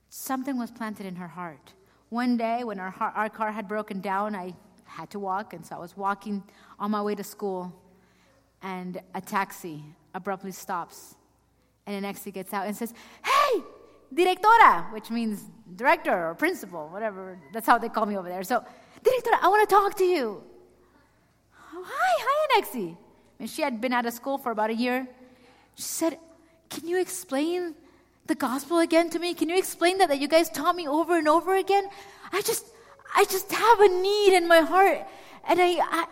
something 0.09 0.57
was 0.57 0.71
planted 0.71 1.05
in 1.05 1.15
her 1.15 1.27
heart. 1.27 1.73
One 2.09 2.37
day, 2.37 2.63
when 2.63 2.79
our, 2.79 2.93
our 3.15 3.29
car 3.29 3.51
had 3.51 3.67
broken 3.67 4.01
down, 4.01 4.35
I 4.35 4.53
had 4.85 5.09
to 5.11 5.19
walk, 5.19 5.53
and 5.53 5.65
so 5.65 5.75
I 5.75 5.79
was 5.79 5.97
walking 5.97 6.43
on 6.79 6.91
my 6.91 7.01
way 7.01 7.15
to 7.15 7.23
school, 7.23 7.73
and 8.61 9.01
a 9.13 9.21
taxi 9.21 9.83
abruptly 10.13 10.51
stops. 10.51 11.15
And 11.85 12.05
an 12.05 12.13
Exie 12.13 12.33
gets 12.33 12.53
out 12.53 12.67
and 12.67 12.75
says, 12.75 12.93
Hey, 13.25 13.61
directora, 14.13 14.91
which 14.93 15.09
means 15.09 15.43
director 15.75 16.29
or 16.29 16.35
principal, 16.35 16.87
whatever. 16.89 17.39
That's 17.51 17.67
how 17.67 17.77
they 17.77 17.89
call 17.89 18.05
me 18.05 18.17
over 18.17 18.29
there. 18.29 18.43
So, 18.43 18.63
directora, 19.03 19.39
I 19.41 19.49
want 19.49 19.67
to 19.67 19.75
talk 19.75 19.97
to 19.97 20.05
you. 20.05 20.43
Oh, 21.73 21.83
hi, 21.85 22.23
hi, 22.25 22.61
Anexi. 22.61 22.95
And 23.39 23.49
she 23.49 23.61
had 23.61 23.81
been 23.81 23.93
out 23.93 24.05
of 24.05 24.13
school 24.13 24.37
for 24.37 24.51
about 24.51 24.69
a 24.69 24.75
year. 24.75 25.07
She 25.75 25.83
said, 25.83 26.17
Can 26.69 26.87
you 26.87 26.99
explain 26.99 27.75
the 28.25 28.35
gospel 28.35 28.79
again 28.79 29.09
to 29.11 29.19
me? 29.19 29.33
Can 29.33 29.49
you 29.49 29.57
explain 29.57 29.97
that 29.97 30.09
that 30.09 30.19
you 30.19 30.27
guys 30.27 30.49
taught 30.49 30.75
me 30.75 30.87
over 30.87 31.17
and 31.17 31.27
over 31.27 31.55
again? 31.55 31.87
I 32.31 32.41
just, 32.41 32.65
I 33.15 33.25
just 33.25 33.51
have 33.51 33.79
a 33.79 33.89
need 33.89 34.35
in 34.35 34.47
my 34.47 34.61
heart, 34.61 35.05
and 35.47 35.59
I, 35.59 35.77
I, 35.81 36.05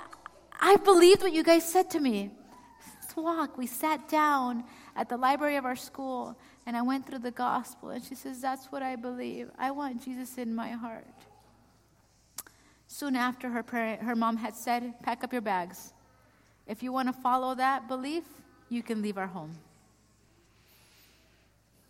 I 0.60 0.76
believed 0.78 1.22
what 1.22 1.34
you 1.34 1.44
guys 1.44 1.70
said 1.70 1.90
to 1.92 2.00
me. 2.00 2.32
Let's 3.02 3.16
walk. 3.16 3.58
We 3.58 3.68
sat 3.68 4.08
down 4.08 4.64
at 4.96 5.10
the 5.10 5.18
library 5.18 5.56
of 5.56 5.66
our 5.66 5.76
school, 5.76 6.38
and 6.66 6.78
I 6.78 6.82
went 6.82 7.08
through 7.08 7.20
the 7.20 7.32
gospel, 7.32 7.90
and 7.90 8.04
she 8.04 8.16
says, 8.16 8.42
That's 8.42 8.68
what 8.68 8.84
I 8.84 8.96
believe. 8.96 9.50
I 9.58 9.72
want 9.72 10.04
Jesus 10.04 10.38
in 10.38 10.54
my 10.54 10.70
heart. 10.70 11.08
Soon 12.88 13.16
after, 13.16 13.50
her, 13.50 13.64
parent, 13.64 14.02
her 14.02 14.16
mom 14.16 14.38
had 14.38 14.54
said, 14.56 14.94
Pack 15.02 15.24
up 15.24 15.32
your 15.32 15.42
bags. 15.42 15.94
If 16.68 16.84
you 16.84 16.92
want 16.92 17.08
to 17.08 17.14
follow 17.14 17.56
that 17.56 17.88
belief, 17.88 18.24
you 18.70 18.84
can 18.84 19.02
leave 19.02 19.18
our 19.18 19.28
home. 19.28 19.58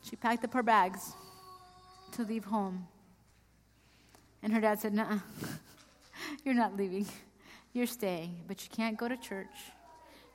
She 0.03 0.15
packed 0.15 0.43
up 0.43 0.53
her 0.53 0.63
bags 0.63 1.13
to 2.13 2.23
leave 2.23 2.45
home. 2.45 2.87
And 4.43 4.51
her 4.53 4.61
dad 4.61 4.79
said, 4.79 4.93
Nah, 4.93 5.19
you're 6.43 6.55
not 6.55 6.75
leaving. 6.75 7.05
You're 7.73 7.87
staying, 7.87 8.35
but 8.47 8.63
you 8.63 8.69
can't 8.75 8.97
go 8.97 9.07
to 9.07 9.15
church, 9.15 9.71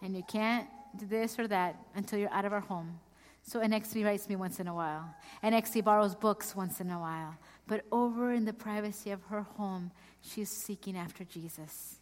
and 0.01 0.17
you 0.17 0.23
can't 0.23 0.67
do 0.99 1.05
this 1.05 1.39
or 1.39 1.47
that 1.49 1.77
until 1.95 2.19
you're 2.19 2.33
out 2.33 2.47
of 2.47 2.53
our 2.53 2.61
home. 2.61 2.99
So 3.43 3.61
Enexi 3.61 4.05
writes 4.05 4.29
me 4.29 4.37
once 4.37 4.59
in 4.59 4.67
a 4.67 4.75
while. 4.75 5.15
Enexi 5.45 5.85
borrows 5.85 6.15
books 6.15 6.57
once 6.57 6.81
in 6.81 6.91
a 6.91 6.99
while. 6.99 7.37
But 7.69 7.85
over 7.93 8.33
in 8.33 8.45
the 8.45 8.53
privacy 8.53 9.11
of 9.11 9.23
her 9.25 9.43
home, 9.43 9.93
she's 10.21 10.49
seeking 10.49 10.97
after 10.97 11.25
Jesus. 11.25 11.99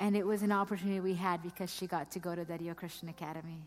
And 0.00 0.16
it 0.16 0.26
was 0.26 0.42
an 0.42 0.50
opportunity 0.50 0.98
we 0.98 1.14
had 1.14 1.42
because 1.42 1.72
she 1.72 1.86
got 1.86 2.10
to 2.10 2.18
go 2.18 2.34
to 2.34 2.44
the 2.44 2.56
Rio 2.58 2.74
Christian 2.74 3.08
Academy. 3.08 3.62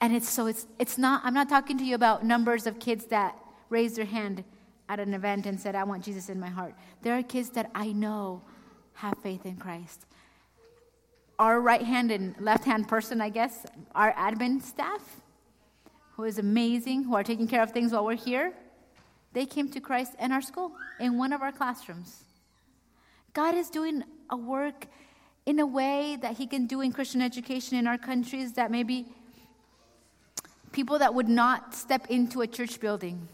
And 0.00 0.14
it's 0.14 0.28
so 0.28 0.46
it's 0.46 0.66
it's 0.78 0.96
not 0.96 1.22
I'm 1.24 1.34
not 1.34 1.48
talking 1.48 1.76
to 1.78 1.84
you 1.84 1.94
about 1.96 2.24
numbers 2.24 2.66
of 2.66 2.78
kids 2.78 3.06
that 3.06 3.36
raised 3.68 3.96
their 3.96 4.04
hand 4.04 4.44
at 4.88 5.00
an 5.00 5.12
event 5.12 5.44
and 5.44 5.60
said, 5.60 5.74
I 5.74 5.84
want 5.84 6.04
Jesus 6.04 6.28
in 6.30 6.40
my 6.40 6.48
heart. 6.48 6.74
There 7.02 7.18
are 7.18 7.22
kids 7.22 7.50
that 7.50 7.70
I 7.74 7.92
know 7.92 8.42
have 8.94 9.18
faith 9.22 9.44
in 9.44 9.56
Christ 9.56 10.06
our 11.38 11.60
right 11.60 11.82
hand 11.82 12.10
and 12.10 12.34
left 12.40 12.64
hand 12.64 12.88
person, 12.88 13.20
I 13.20 13.28
guess, 13.28 13.64
our 13.94 14.12
admin 14.14 14.60
staff, 14.60 15.02
who 16.16 16.24
is 16.24 16.38
amazing, 16.38 17.04
who 17.04 17.14
are 17.14 17.22
taking 17.22 17.46
care 17.46 17.62
of 17.62 17.70
things 17.70 17.92
while 17.92 18.04
we're 18.04 18.16
here, 18.16 18.52
they 19.32 19.46
came 19.46 19.68
to 19.70 19.80
Christ 19.80 20.14
in 20.20 20.32
our 20.32 20.42
school, 20.42 20.72
in 20.98 21.16
one 21.16 21.32
of 21.32 21.42
our 21.42 21.52
classrooms. 21.52 22.24
God 23.38 23.54
is 23.54 23.70
doing 23.70 24.02
a 24.30 24.36
work 24.36 24.88
in 25.46 25.60
a 25.60 25.64
way 25.64 26.18
that 26.22 26.38
he 26.38 26.44
can 26.44 26.66
do 26.66 26.80
in 26.80 26.90
Christian 26.90 27.22
education 27.22 27.78
in 27.78 27.86
our 27.86 27.96
countries 27.96 28.54
that 28.54 28.68
maybe 28.68 29.06
people 30.72 30.98
that 30.98 31.14
would 31.14 31.28
not 31.28 31.72
step 31.72 32.08
into 32.08 32.40
a 32.40 32.48
church 32.48 32.80
building 32.80 33.28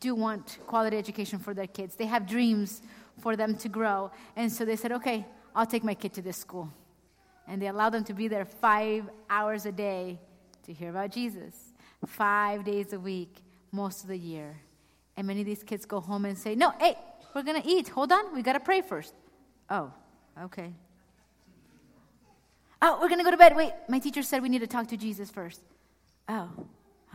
do 0.00 0.16
want 0.16 0.58
quality 0.66 0.98
education 0.98 1.38
for 1.38 1.54
their 1.54 1.68
kids. 1.68 1.94
They 1.94 2.06
have 2.06 2.26
dreams 2.26 2.82
for 3.20 3.36
them 3.36 3.56
to 3.58 3.68
grow. 3.68 4.10
And 4.34 4.50
so 4.50 4.64
they 4.64 4.74
said, 4.74 4.90
okay, 4.90 5.24
I'll 5.54 5.66
take 5.66 5.84
my 5.84 5.94
kid 5.94 6.14
to 6.14 6.22
this 6.22 6.36
school. 6.36 6.68
And 7.46 7.62
they 7.62 7.68
allow 7.68 7.90
them 7.90 8.02
to 8.06 8.14
be 8.14 8.26
there 8.26 8.44
five 8.44 9.08
hours 9.30 9.66
a 9.66 9.72
day 9.72 10.18
to 10.64 10.72
hear 10.72 10.90
about 10.90 11.12
Jesus, 11.12 11.54
five 12.04 12.64
days 12.64 12.92
a 12.92 12.98
week, 12.98 13.36
most 13.70 14.02
of 14.02 14.08
the 14.08 14.18
year. 14.18 14.56
And 15.16 15.28
many 15.28 15.42
of 15.42 15.46
these 15.46 15.62
kids 15.62 15.86
go 15.86 16.00
home 16.00 16.24
and 16.24 16.36
say, 16.36 16.56
no, 16.56 16.72
hey, 16.80 16.98
we're 17.36 17.44
going 17.44 17.62
to 17.62 17.68
eat. 17.68 17.86
Hold 17.90 18.10
on, 18.10 18.34
we 18.34 18.42
got 18.42 18.54
to 18.54 18.60
pray 18.60 18.80
first. 18.80 19.14
Oh, 19.70 19.92
okay. 20.42 20.72
Oh, 22.80 22.98
we're 23.00 23.08
going 23.08 23.18
to 23.18 23.24
go 23.24 23.30
to 23.30 23.36
bed. 23.36 23.56
Wait, 23.56 23.72
my 23.88 23.98
teacher 23.98 24.22
said 24.22 24.42
we 24.42 24.48
need 24.48 24.60
to 24.60 24.66
talk 24.66 24.88
to 24.88 24.96
Jesus 24.96 25.30
first. 25.30 25.60
Oh, 26.28 26.48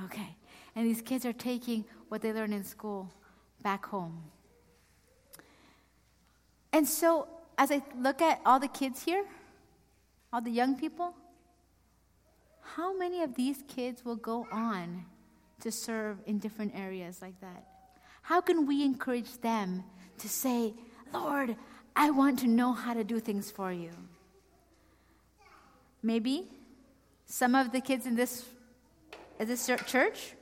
okay. 0.05 0.35
And 0.75 0.85
these 0.85 1.01
kids 1.01 1.25
are 1.25 1.33
taking 1.33 1.85
what 2.09 2.21
they 2.21 2.33
learn 2.33 2.51
in 2.51 2.63
school 2.63 3.09
back 3.61 3.85
home. 3.85 4.23
And 6.73 6.87
so, 6.87 7.27
as 7.57 7.71
I 7.71 7.83
look 7.99 8.21
at 8.21 8.41
all 8.45 8.59
the 8.59 8.67
kids 8.67 9.03
here, 9.03 9.23
all 10.33 10.41
the 10.41 10.51
young 10.51 10.75
people, 10.75 11.13
how 12.61 12.97
many 12.97 13.21
of 13.21 13.35
these 13.35 13.63
kids 13.67 14.03
will 14.03 14.15
go 14.15 14.47
on 14.51 15.05
to 15.61 15.71
serve 15.71 16.17
in 16.25 16.39
different 16.39 16.73
areas 16.75 17.21
like 17.21 17.39
that? 17.41 17.67
How 18.23 18.41
can 18.41 18.65
we 18.65 18.83
encourage 18.83 19.37
them 19.41 19.83
to 20.17 20.27
say, 20.27 20.73
Lord, 21.13 21.55
I 21.95 22.12
want 22.12 22.39
to 22.39 22.47
know 22.47 22.73
how 22.73 22.93
to 22.93 23.03
do 23.03 23.19
things 23.19 23.51
for 23.51 23.71
you? 23.71 23.91
Maybe 26.01 26.47
some 27.25 27.56
of 27.56 27.71
the 27.71 27.82
kids 27.82 28.06
in 28.06 28.15
this, 28.15 28.45
in 29.39 29.47
this 29.47 29.69
church 29.86 30.34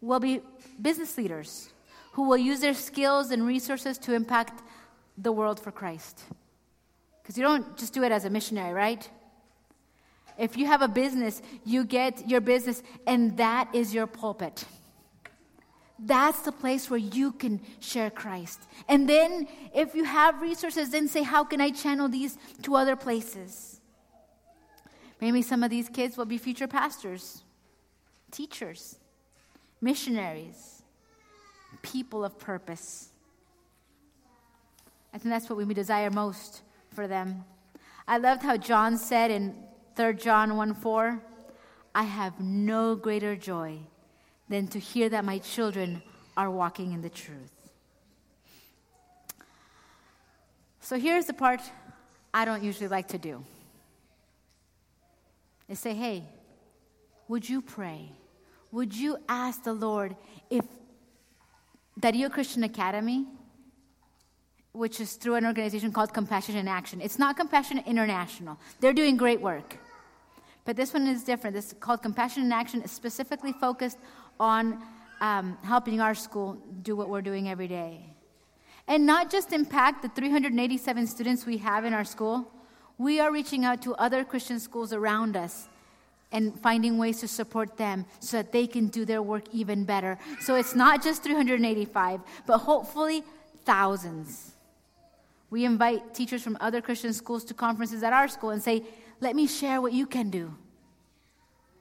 will 0.00 0.20
be 0.20 0.40
business 0.80 1.18
leaders 1.18 1.70
who 2.12 2.28
will 2.28 2.36
use 2.36 2.60
their 2.60 2.74
skills 2.74 3.30
and 3.30 3.46
resources 3.46 3.98
to 3.98 4.14
impact 4.14 4.62
the 5.16 5.32
world 5.32 5.58
for 5.60 5.70
Christ. 5.70 6.22
Because 7.22 7.36
you 7.36 7.42
don't 7.42 7.76
just 7.76 7.92
do 7.92 8.02
it 8.04 8.12
as 8.12 8.24
a 8.24 8.30
missionary, 8.30 8.72
right? 8.72 9.08
If 10.38 10.56
you 10.56 10.66
have 10.66 10.82
a 10.82 10.88
business, 10.88 11.42
you 11.64 11.84
get 11.84 12.28
your 12.28 12.40
business, 12.40 12.82
and 13.06 13.36
that 13.36 13.68
is 13.74 13.92
your 13.92 14.06
pulpit. 14.06 14.64
That's 15.98 16.40
the 16.40 16.52
place 16.52 16.88
where 16.88 16.98
you 16.98 17.32
can 17.32 17.60
share 17.80 18.10
Christ. 18.10 18.60
And 18.88 19.08
then, 19.08 19.48
if 19.74 19.94
you 19.94 20.04
have 20.04 20.40
resources, 20.40 20.90
then 20.90 21.08
say, 21.08 21.22
How 21.22 21.42
can 21.42 21.60
I 21.60 21.70
channel 21.70 22.08
these 22.08 22.38
to 22.62 22.76
other 22.76 22.94
places? 22.94 23.80
Maybe 25.20 25.42
some 25.42 25.64
of 25.64 25.70
these 25.70 25.88
kids 25.88 26.16
will 26.16 26.24
be 26.24 26.38
future 26.38 26.68
pastors, 26.68 27.42
teachers, 28.30 29.00
missionaries, 29.80 30.82
people 31.82 32.24
of 32.24 32.38
purpose. 32.38 33.08
I 35.12 35.18
think 35.18 35.32
that's 35.32 35.50
what 35.50 35.56
we 35.56 35.74
desire 35.74 36.10
most 36.10 36.62
for 36.94 37.08
them. 37.08 37.44
I 38.06 38.18
loved 38.18 38.42
how 38.42 38.56
John 38.56 38.96
said 38.96 39.32
in 39.32 39.56
3 39.96 40.14
John 40.14 40.56
1 40.56 40.74
4, 40.74 41.20
I 41.94 42.02
have 42.04 42.38
no 42.38 42.94
greater 42.94 43.34
joy 43.34 43.80
than 44.48 44.66
to 44.68 44.78
hear 44.78 45.08
that 45.08 45.24
my 45.24 45.38
children 45.38 46.02
are 46.36 46.50
walking 46.50 46.92
in 46.92 47.02
the 47.02 47.10
truth. 47.10 47.52
So 50.80 50.98
here's 50.98 51.26
the 51.26 51.34
part 51.34 51.60
I 52.32 52.44
don't 52.44 52.62
usually 52.62 52.88
like 52.88 53.08
to 53.08 53.18
do. 53.18 53.44
Is 55.68 55.78
say, 55.78 55.94
hey, 55.94 56.24
would 57.28 57.46
you 57.48 57.60
pray? 57.60 58.12
would 58.70 58.94
you 58.94 59.16
ask 59.28 59.62
the 59.62 59.72
Lord 59.72 60.16
if 60.50 60.64
Dario 61.98 62.28
Christian 62.28 62.64
Academy, 62.64 63.26
which 64.72 65.00
is 65.00 65.14
through 65.14 65.36
an 65.36 65.46
organization 65.46 65.90
called 65.92 66.12
Compassion 66.12 66.56
in 66.56 66.68
Action, 66.68 67.00
it's 67.00 67.18
not 67.18 67.36
Compassion 67.36 67.82
International. 67.86 68.58
They're 68.80 68.92
doing 68.92 69.16
great 69.16 69.40
work. 69.40 69.78
But 70.64 70.76
this 70.76 70.92
one 70.92 71.06
is 71.06 71.24
different. 71.24 71.56
This 71.56 71.68
is 71.68 71.72
called 71.72 72.02
Compassion 72.02 72.44
in 72.44 72.52
Action. 72.52 72.82
It's 72.82 72.92
specifically 72.92 73.52
focused 73.52 73.98
on 74.38 74.82
um, 75.20 75.58
helping 75.62 76.00
our 76.00 76.14
school 76.14 76.58
do 76.82 76.96
what 76.96 77.08
we're 77.08 77.22
doing 77.22 77.48
every 77.48 77.68
day. 77.68 78.00
And 78.86 79.04
not 79.04 79.30
just 79.30 79.52
impact 79.52 80.02
the 80.02 80.08
387 80.08 81.06
students 81.06 81.44
we 81.44 81.58
have 81.58 81.84
in 81.84 81.92
our 81.92 82.04
school, 82.04 82.50
we 82.96 83.20
are 83.20 83.30
reaching 83.30 83.64
out 83.64 83.82
to 83.82 83.94
other 83.94 84.24
Christian 84.24 84.58
schools 84.58 84.92
around 84.92 85.36
us 85.36 85.68
and 86.32 86.58
finding 86.60 86.98
ways 86.98 87.20
to 87.20 87.28
support 87.28 87.76
them 87.76 88.04
so 88.20 88.38
that 88.38 88.52
they 88.52 88.66
can 88.66 88.88
do 88.88 89.04
their 89.04 89.22
work 89.22 89.44
even 89.52 89.84
better. 89.84 90.18
So 90.40 90.54
it's 90.54 90.74
not 90.74 91.02
just 91.02 91.22
385, 91.22 92.20
but 92.46 92.58
hopefully 92.58 93.22
thousands. 93.64 94.52
We 95.50 95.64
invite 95.64 96.14
teachers 96.14 96.42
from 96.42 96.58
other 96.60 96.80
Christian 96.80 97.12
schools 97.12 97.44
to 97.44 97.54
conferences 97.54 98.02
at 98.02 98.12
our 98.12 98.28
school 98.28 98.50
and 98.50 98.62
say, 98.62 98.82
Let 99.20 99.34
me 99.34 99.46
share 99.46 99.80
what 99.80 99.92
you 99.92 100.06
can 100.06 100.30
do. 100.30 100.54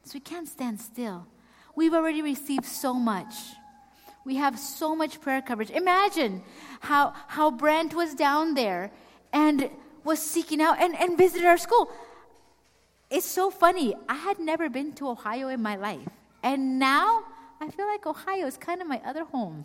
So 0.03 0.13
we 0.13 0.21
can't 0.21 0.47
stand 0.47 0.79
still. 0.79 1.27
We've 1.77 1.93
already 1.93 2.23
received 2.23 2.65
so 2.65 2.95
much. 2.95 3.35
We 4.25 4.37
have 4.37 4.57
so 4.57 4.95
much 4.95 5.21
prayer 5.21 5.43
coverage. 5.43 5.69
Imagine 5.69 6.41
how, 6.79 7.13
how 7.27 7.51
Brent 7.51 7.93
was 7.93 8.15
down 8.15 8.55
there 8.55 8.89
and 9.31 9.69
was 10.03 10.19
seeking 10.19 10.59
out 10.59 10.81
and, 10.81 10.99
and 10.99 11.15
visited 11.15 11.45
our 11.45 11.59
school. 11.59 11.91
It's 13.11 13.27
so 13.27 13.51
funny. 13.51 13.93
I 14.09 14.15
had 14.15 14.39
never 14.39 14.71
been 14.71 14.93
to 14.93 15.07
Ohio 15.07 15.49
in 15.49 15.61
my 15.61 15.75
life. 15.75 16.09
And 16.41 16.79
now 16.79 17.21
I 17.61 17.69
feel 17.69 17.85
like 17.85 18.07
Ohio 18.07 18.47
is 18.47 18.57
kind 18.57 18.81
of 18.81 18.87
my 18.87 18.99
other 19.05 19.25
home. 19.25 19.63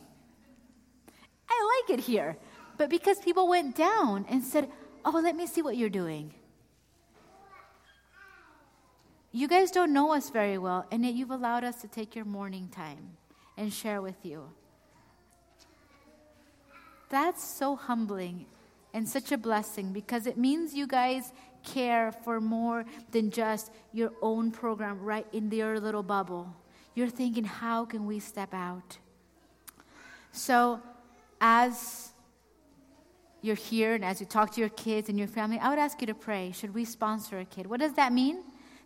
I 1.48 1.80
like 1.88 1.98
it 1.98 2.04
here. 2.04 2.36
But 2.76 2.90
because 2.90 3.20
people 3.20 3.48
went 3.48 3.74
down 3.74 4.26
and 4.28 4.44
said, 4.44 4.68
Oh, 5.06 5.18
let 5.24 5.34
me 5.34 5.46
see 5.46 5.62
what 5.62 5.78
you're 5.78 5.88
doing. 5.88 6.34
You 9.34 9.48
guys 9.48 9.70
don't 9.70 9.94
know 9.94 10.12
us 10.12 10.28
very 10.28 10.58
well, 10.58 10.86
and 10.90 11.04
yet 11.04 11.14
you've 11.14 11.30
allowed 11.30 11.64
us 11.64 11.80
to 11.80 11.88
take 11.88 12.14
your 12.14 12.26
morning 12.26 12.68
time 12.68 13.16
and 13.56 13.72
share 13.72 14.02
with 14.02 14.24
you. 14.24 14.50
That's 17.08 17.42
so 17.42 17.74
humbling 17.74 18.44
and 18.92 19.08
such 19.08 19.32
a 19.32 19.38
blessing 19.38 19.94
because 19.94 20.26
it 20.26 20.36
means 20.36 20.74
you 20.74 20.86
guys 20.86 21.32
care 21.64 22.12
for 22.12 22.42
more 22.42 22.84
than 23.10 23.30
just 23.30 23.70
your 23.92 24.12
own 24.20 24.50
program 24.50 25.00
right 25.00 25.26
in 25.32 25.50
your 25.50 25.80
little 25.80 26.02
bubble. 26.02 26.54
You're 26.94 27.08
thinking, 27.08 27.44
how 27.44 27.86
can 27.86 28.06
we 28.06 28.20
step 28.20 28.52
out? 28.52 28.98
So, 30.32 30.80
as 31.40 32.10
you're 33.40 33.56
here 33.56 33.94
and 33.94 34.04
as 34.04 34.20
you 34.20 34.26
talk 34.26 34.52
to 34.52 34.60
your 34.60 34.70
kids 34.70 35.08
and 35.08 35.18
your 35.18 35.28
family, 35.28 35.58
I 35.58 35.70
would 35.70 35.78
ask 35.78 36.00
you 36.02 36.06
to 36.08 36.14
pray. 36.14 36.52
Should 36.52 36.74
we 36.74 36.84
sponsor 36.84 37.38
a 37.38 37.44
kid? 37.46 37.66
What 37.66 37.80
does 37.80 37.94
that 37.94 38.12
mean? 38.12 38.42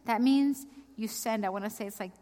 That 0.07 0.23
means 0.23 0.67
you 0.97 1.09
send, 1.09 1.45
I 1.45 1.51
want 1.51 1.65
to 1.65 1.71
say 1.71 1.87
it's 1.87 2.01
like 2.01 2.13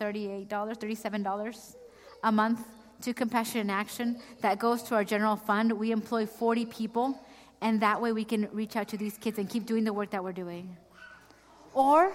$38, 0.00 0.48
$37 0.48 1.76
a 2.22 2.32
month 2.32 2.60
to 3.02 3.12
Compassion 3.12 3.60
in 3.60 3.70
Action. 3.70 4.20
That 4.40 4.58
goes 4.58 4.82
to 4.84 4.94
our 4.94 5.04
general 5.04 5.36
fund. 5.36 5.72
We 5.72 5.90
employ 5.90 6.26
40 6.26 6.66
people 6.66 7.20
and 7.60 7.80
that 7.80 8.00
way 8.00 8.12
we 8.12 8.24
can 8.24 8.48
reach 8.52 8.76
out 8.76 8.88
to 8.88 8.96
these 8.96 9.16
kids 9.16 9.38
and 9.38 9.48
keep 9.48 9.66
doing 9.66 9.84
the 9.84 9.92
work 9.92 10.10
that 10.10 10.22
we're 10.22 10.32
doing? 10.32 10.76
Or 11.72 12.12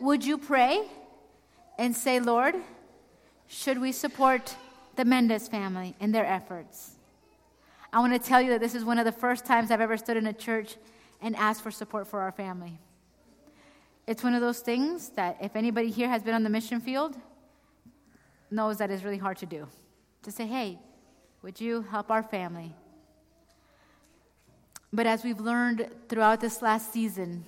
would 0.00 0.24
you 0.24 0.38
pray 0.38 0.82
and 1.78 1.94
say, 1.94 2.20
Lord, 2.20 2.54
should 3.46 3.80
we 3.80 3.92
support 3.92 4.56
the 4.96 5.04
Mendez 5.04 5.48
family 5.48 5.94
in 6.00 6.12
their 6.12 6.26
efforts? 6.26 6.92
I 7.92 8.00
want 8.00 8.14
to 8.14 8.28
tell 8.28 8.40
you 8.40 8.50
that 8.50 8.60
this 8.60 8.74
is 8.74 8.84
one 8.84 8.98
of 8.98 9.04
the 9.04 9.12
first 9.12 9.44
times 9.44 9.70
I've 9.70 9.80
ever 9.80 9.96
stood 9.96 10.16
in 10.16 10.26
a 10.26 10.32
church 10.32 10.76
and 11.20 11.36
asked 11.36 11.62
for 11.62 11.70
support 11.70 12.06
for 12.06 12.20
our 12.20 12.32
family. 12.32 12.78
It's 14.06 14.22
one 14.22 14.34
of 14.34 14.40
those 14.40 14.60
things 14.60 15.10
that 15.10 15.36
if 15.40 15.54
anybody 15.54 15.90
here 15.90 16.08
has 16.08 16.22
been 16.22 16.34
on 16.34 16.42
the 16.42 16.50
mission 16.50 16.80
field, 16.80 17.16
knows 18.50 18.78
that 18.78 18.90
is 18.90 19.04
really 19.04 19.18
hard 19.18 19.38
to 19.38 19.46
do. 19.46 19.68
To 20.22 20.30
say, 20.30 20.46
hey, 20.46 20.78
would 21.42 21.60
you 21.60 21.82
help 21.82 22.10
our 22.10 22.22
family? 22.22 22.74
But 24.92 25.06
as 25.06 25.24
we've 25.24 25.40
learned 25.40 25.88
throughout 26.08 26.40
this 26.40 26.60
last 26.60 26.92
season, 26.92 27.44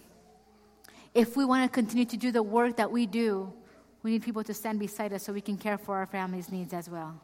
if 1.12 1.36
we 1.36 1.44
want 1.44 1.62
to 1.62 1.72
continue 1.72 2.07
to 2.07 2.16
do 2.16 2.32
the 2.32 2.42
work 2.42 2.76
that 2.76 2.90
we 2.90 3.07
do, 3.07 3.52
we 4.02 4.12
need 4.12 4.22
people 4.22 4.42
to 4.44 4.55
stand 4.55 4.78
beside 4.78 5.12
us 5.12 5.22
so 5.22 5.32
we 5.32 5.40
can 5.40 5.57
care 5.57 5.78
for 5.78 5.96
our 5.96 6.07
families' 6.07 6.50
needs 6.50 6.72
as 6.72 6.88
well. 6.88 7.20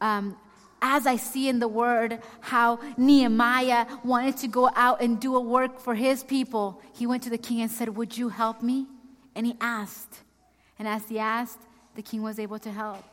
Um, 0.00 0.36
as 0.84 1.06
I 1.06 1.16
see 1.16 1.48
in 1.48 1.60
the 1.60 1.66
word 1.66 2.20
how 2.40 2.78
Nehemiah 2.98 3.86
wanted 4.04 4.36
to 4.38 4.48
go 4.48 4.70
out 4.76 5.00
and 5.00 5.18
do 5.18 5.34
a 5.34 5.40
work 5.40 5.80
for 5.80 5.94
his 5.94 6.22
people, 6.22 6.82
he 6.92 7.06
went 7.06 7.22
to 7.22 7.30
the 7.30 7.38
king 7.38 7.62
and 7.62 7.70
said, 7.70 7.88
Would 7.96 8.18
you 8.18 8.28
help 8.28 8.62
me? 8.62 8.86
And 9.34 9.46
he 9.46 9.56
asked. 9.60 10.20
And 10.78 10.86
as 10.86 11.08
he 11.08 11.18
asked, 11.18 11.60
the 11.94 12.02
king 12.02 12.22
was 12.22 12.38
able 12.38 12.58
to 12.58 12.70
help. 12.70 13.04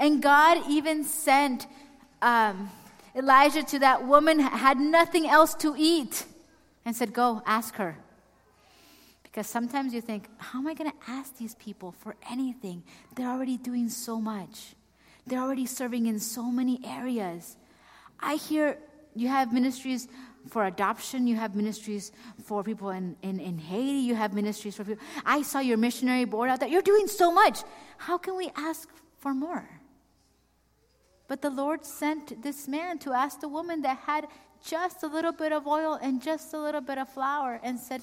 And 0.00 0.20
God 0.20 0.68
even 0.68 1.04
sent. 1.04 1.66
Um, 2.20 2.70
Elijah 3.14 3.62
to 3.62 3.78
that 3.78 4.06
woman 4.06 4.38
had 4.38 4.78
nothing 4.78 5.26
else 5.26 5.54
to 5.54 5.74
eat. 5.78 6.24
and 6.84 6.94
said, 6.94 7.12
Go, 7.12 7.42
ask 7.46 7.74
her. 7.76 7.96
Because 9.22 9.46
sometimes 9.46 9.94
you 9.94 10.00
think, 10.00 10.28
How 10.38 10.58
am 10.58 10.66
I 10.66 10.74
going 10.74 10.90
to 10.90 10.96
ask 11.08 11.36
these 11.38 11.54
people 11.54 11.92
for 11.92 12.16
anything? 12.28 12.82
They're 13.14 13.28
already 13.28 13.56
doing 13.56 13.88
so 13.88 14.20
much, 14.20 14.74
they're 15.26 15.40
already 15.40 15.66
serving 15.66 16.06
in 16.06 16.18
so 16.18 16.44
many 16.44 16.80
areas. 16.84 17.56
I 18.20 18.36
hear 18.36 18.78
you 19.14 19.28
have 19.28 19.52
ministries 19.52 20.08
for 20.48 20.66
adoption, 20.66 21.26
you 21.26 21.36
have 21.36 21.56
ministries 21.56 22.12
for 22.44 22.62
people 22.62 22.90
in, 22.90 23.16
in, 23.22 23.40
in 23.40 23.58
Haiti, 23.58 23.98
you 23.98 24.14
have 24.14 24.32
ministries 24.34 24.76
for 24.76 24.84
people. 24.84 25.04
I 25.24 25.42
saw 25.42 25.58
your 25.58 25.76
missionary 25.76 26.24
board 26.24 26.50
out 26.50 26.60
there. 26.60 26.68
You're 26.68 26.82
doing 26.82 27.08
so 27.08 27.32
much. 27.32 27.60
How 27.98 28.18
can 28.18 28.36
we 28.36 28.50
ask 28.56 28.88
for 29.18 29.34
more? 29.34 29.68
But 31.28 31.42
the 31.42 31.50
Lord 31.50 31.84
sent 31.84 32.42
this 32.42 32.68
man 32.68 32.98
to 33.00 33.12
ask 33.12 33.40
the 33.40 33.48
woman 33.48 33.82
that 33.82 33.98
had 33.98 34.28
just 34.64 35.02
a 35.02 35.08
little 35.08 35.32
bit 35.32 35.52
of 35.52 35.66
oil 35.66 35.98
and 36.00 36.22
just 36.22 36.54
a 36.54 36.60
little 36.60 36.80
bit 36.80 36.98
of 36.98 37.08
flour 37.08 37.60
and 37.62 37.78
said, 37.78 38.02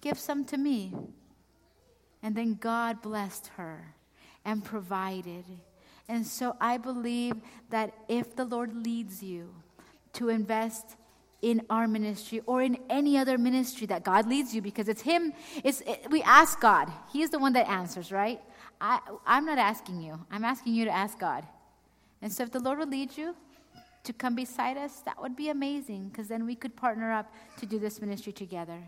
Give 0.00 0.18
some 0.18 0.44
to 0.46 0.58
me. 0.58 0.92
And 2.22 2.34
then 2.34 2.54
God 2.54 3.00
blessed 3.00 3.48
her 3.56 3.94
and 4.44 4.64
provided. 4.64 5.44
And 6.08 6.26
so 6.26 6.56
I 6.60 6.78
believe 6.78 7.34
that 7.70 7.94
if 8.08 8.36
the 8.36 8.44
Lord 8.44 8.74
leads 8.74 9.22
you 9.22 9.54
to 10.14 10.28
invest 10.28 10.96
in 11.40 11.62
our 11.68 11.88
ministry 11.88 12.40
or 12.46 12.62
in 12.62 12.78
any 12.88 13.18
other 13.18 13.36
ministry 13.36 13.86
that 13.88 14.04
God 14.04 14.26
leads 14.26 14.54
you, 14.54 14.62
because 14.62 14.88
it's 14.88 15.02
Him, 15.02 15.32
it's, 15.64 15.80
it, 15.82 16.06
we 16.10 16.22
ask 16.22 16.60
God. 16.60 16.90
He 17.12 17.22
is 17.22 17.30
the 17.30 17.38
one 17.38 17.52
that 17.54 17.68
answers, 17.68 18.12
right? 18.12 18.40
I, 18.80 19.00
I'm 19.26 19.44
not 19.44 19.58
asking 19.58 20.02
you, 20.02 20.20
I'm 20.30 20.44
asking 20.44 20.74
you 20.74 20.84
to 20.84 20.90
ask 20.90 21.18
God. 21.18 21.44
And 22.20 22.32
so 22.32 22.44
if 22.44 22.52
the 22.52 22.60
Lord 22.60 22.78
will 22.78 22.88
lead 22.88 23.16
you 23.16 23.34
to 24.04 24.12
come 24.12 24.34
beside 24.34 24.76
us, 24.76 25.00
that 25.00 25.20
would 25.20 25.36
be 25.36 25.48
amazing 25.48 26.08
because 26.08 26.28
then 26.28 26.46
we 26.46 26.54
could 26.54 26.76
partner 26.76 27.12
up 27.12 27.32
to 27.58 27.66
do 27.66 27.78
this 27.78 28.00
ministry 28.00 28.32
together. 28.32 28.78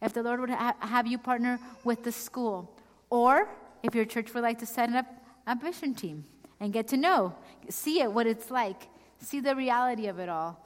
If 0.00 0.12
the 0.12 0.22
Lord 0.22 0.40
would 0.40 0.50
ha- 0.50 0.76
have 0.80 1.06
you 1.06 1.16
partner 1.16 1.58
with 1.84 2.02
the 2.02 2.12
school, 2.12 2.74
or 3.08 3.48
if 3.82 3.94
your 3.94 4.04
church 4.04 4.34
would 4.34 4.42
like 4.42 4.58
to 4.58 4.66
set 4.66 4.92
up 4.92 5.06
a 5.46 5.54
mission 5.56 5.94
team 5.94 6.24
and 6.62 6.72
get 6.72 6.86
to 6.86 6.96
know, 6.96 7.34
see 7.68 8.00
it, 8.00 8.12
what 8.12 8.24
it's 8.24 8.48
like, 8.48 8.86
see 9.18 9.40
the 9.40 9.56
reality 9.56 10.06
of 10.06 10.20
it 10.20 10.28
all, 10.28 10.64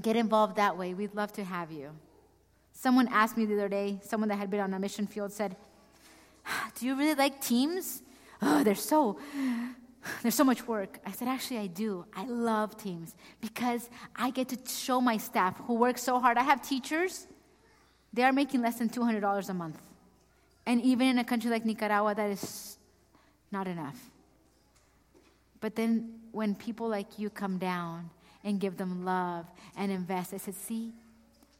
get 0.00 0.16
involved 0.16 0.56
that 0.56 0.78
way. 0.78 0.94
We'd 0.94 1.14
love 1.14 1.30
to 1.34 1.44
have 1.44 1.70
you. 1.70 1.90
Someone 2.72 3.06
asked 3.08 3.36
me 3.36 3.44
the 3.44 3.52
other 3.52 3.68
day, 3.68 4.00
someone 4.02 4.30
that 4.30 4.36
had 4.36 4.50
been 4.50 4.60
on 4.60 4.72
a 4.72 4.78
mission 4.78 5.06
field 5.06 5.30
said, 5.30 5.56
ah, 6.46 6.70
Do 6.74 6.86
you 6.86 6.96
really 6.96 7.14
like 7.14 7.42
teams? 7.42 8.02
Oh, 8.40 8.64
they're 8.64 8.74
so 8.74 9.18
there's 10.22 10.34
so 10.34 10.44
much 10.44 10.66
work. 10.66 10.98
I 11.04 11.12
said, 11.12 11.28
actually, 11.28 11.58
I 11.58 11.66
do. 11.66 12.06
I 12.16 12.24
love 12.24 12.78
teams 12.78 13.14
because 13.42 13.90
I 14.16 14.30
get 14.30 14.48
to 14.48 14.58
show 14.66 15.02
my 15.02 15.18
staff 15.18 15.58
who 15.66 15.74
work 15.74 15.98
so 15.98 16.18
hard. 16.18 16.38
I 16.38 16.42
have 16.44 16.62
teachers, 16.66 17.26
they 18.14 18.22
are 18.22 18.32
making 18.32 18.62
less 18.62 18.78
than 18.78 18.88
$200 18.88 19.50
a 19.50 19.52
month. 19.52 19.78
And 20.64 20.80
even 20.80 21.08
in 21.08 21.18
a 21.18 21.24
country 21.24 21.50
like 21.50 21.66
Nicaragua, 21.66 22.14
that 22.14 22.30
is 22.30 22.78
not 23.52 23.68
enough. 23.68 24.09
But 25.60 25.76
then 25.76 26.20
when 26.32 26.54
people 26.54 26.88
like 26.88 27.18
you 27.18 27.30
come 27.30 27.58
down 27.58 28.10
and 28.44 28.58
give 28.58 28.76
them 28.76 29.04
love 29.04 29.46
and 29.76 29.92
invest, 29.92 30.32
I 30.32 30.38
said, 30.38 30.54
see, 30.54 30.92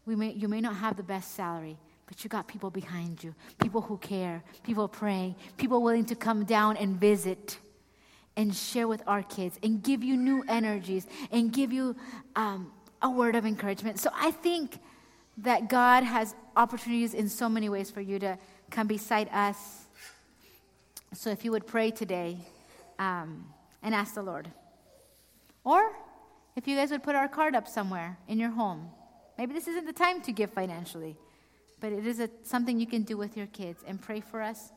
we 0.07 0.17
may, 0.17 0.33
you 0.33 0.49
may 0.49 0.61
not 0.61 0.77
have 0.77 0.97
the 0.97 1.03
best 1.03 1.35
salary, 1.35 1.77
but 2.07 2.25
you 2.25 2.31
got 2.31 2.49
people 2.49 2.71
behind 2.71 3.23
you, 3.23 3.35
people 3.61 3.83
who 3.83 3.99
care, 3.99 4.43
people 4.65 4.89
praying, 4.89 5.35
people 5.57 5.83
willing 5.83 6.07
to 6.07 6.15
come 6.15 6.45
down 6.45 6.77
and 6.77 6.97
visit 6.97 7.59
and 8.37 8.55
share 8.55 8.89
with 8.89 9.03
our 9.07 9.23
kids 9.23 9.59
and 9.63 9.83
give 9.83 10.03
you 10.03 10.17
new 10.17 10.43
energies 10.49 11.07
and 11.31 11.53
give 11.53 11.73
you 11.73 11.95
um, 12.37 12.73
a 13.03 13.11
word 13.11 13.37
of 13.37 13.45
encouragement. 13.45 13.99
So 13.99 14.11
I 14.15 14.31
think 14.31 14.79
that 15.39 15.69
God 15.69 16.05
has 16.05 16.35
opportunities 16.57 17.15
in 17.15 17.29
so 17.29 17.49
many 17.49 17.69
ways 17.69 17.91
for 17.91 18.01
you 18.01 18.19
to 18.19 18.39
come 18.71 18.87
beside 18.87 19.29
us. 19.33 19.87
So 21.13 21.31
if 21.31 21.45
you 21.45 21.51
would 21.53 21.67
pray 21.67 21.91
today 21.91 22.39
um, 22.99 23.45
and 23.83 23.95
ask 23.95 24.15
the 24.15 24.23
Lord. 24.23 24.51
Or 25.65 25.93
if 26.57 26.67
you 26.67 26.77
guys 26.77 26.91
would 26.91 27.03
put 27.03 27.15
our 27.15 27.29
card 27.29 27.55
up 27.55 27.69
somewhere 27.69 28.19
in 28.29 28.39
your 28.39 28.51
home. 28.51 28.91
Maybe 29.39 29.55
this 29.55 29.69
isn't 29.69 29.87
the 29.87 29.93
time 29.93 30.21
to 30.23 30.33
give 30.33 30.51
financially, 30.51 31.17
but 31.81 31.93
it 31.93 32.07
is 32.07 32.21
a, 32.21 32.29
something 32.43 32.79
you 32.79 32.87
can 32.87 33.03
do 33.03 33.17
with 33.17 33.37
your 33.37 33.47
kids 33.47 33.83
and 33.87 34.01
pray 34.01 34.21
for 34.21 34.43
us. 34.43 34.73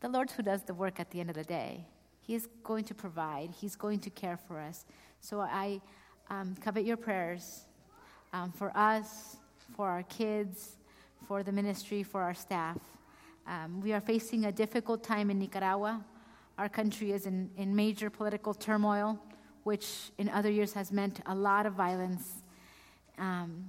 The 0.00 0.08
Lord 0.08 0.30
who 0.30 0.42
does 0.42 0.62
the 0.62 0.74
work 0.74 1.00
at 1.00 1.10
the 1.10 1.20
end 1.20 1.28
of 1.28 1.36
the 1.36 1.44
day. 1.44 1.84
He 2.22 2.34
is 2.34 2.48
going 2.62 2.84
to 2.84 2.94
provide, 2.94 3.50
He's 3.50 3.74
going 3.74 4.00
to 4.00 4.10
care 4.10 4.36
for 4.36 4.60
us. 4.60 4.84
So 5.20 5.40
I 5.40 5.80
um, 6.30 6.54
covet 6.60 6.84
your 6.84 6.96
prayers 6.96 7.62
um, 8.32 8.52
for 8.52 8.74
us, 8.76 9.36
for 9.74 9.88
our 9.88 10.02
kids, 10.04 10.76
for 11.26 11.42
the 11.42 11.52
ministry, 11.52 12.02
for 12.02 12.22
our 12.22 12.34
staff. 12.34 12.78
Um, 13.46 13.80
we 13.80 13.92
are 13.92 14.00
facing 14.00 14.44
a 14.44 14.52
difficult 14.52 15.02
time 15.02 15.30
in 15.30 15.38
Nicaragua. 15.38 16.04
Our 16.58 16.68
country 16.68 17.12
is 17.12 17.24
in, 17.24 17.50
in 17.56 17.74
major 17.74 18.10
political 18.10 18.52
turmoil, 18.52 19.18
which 19.62 20.10
in 20.18 20.28
other 20.28 20.50
years 20.50 20.72
has 20.72 20.90
meant 20.90 21.20
a 21.26 21.34
lot 21.34 21.66
of 21.66 21.74
violence. 21.74 22.42
Um, 23.16 23.64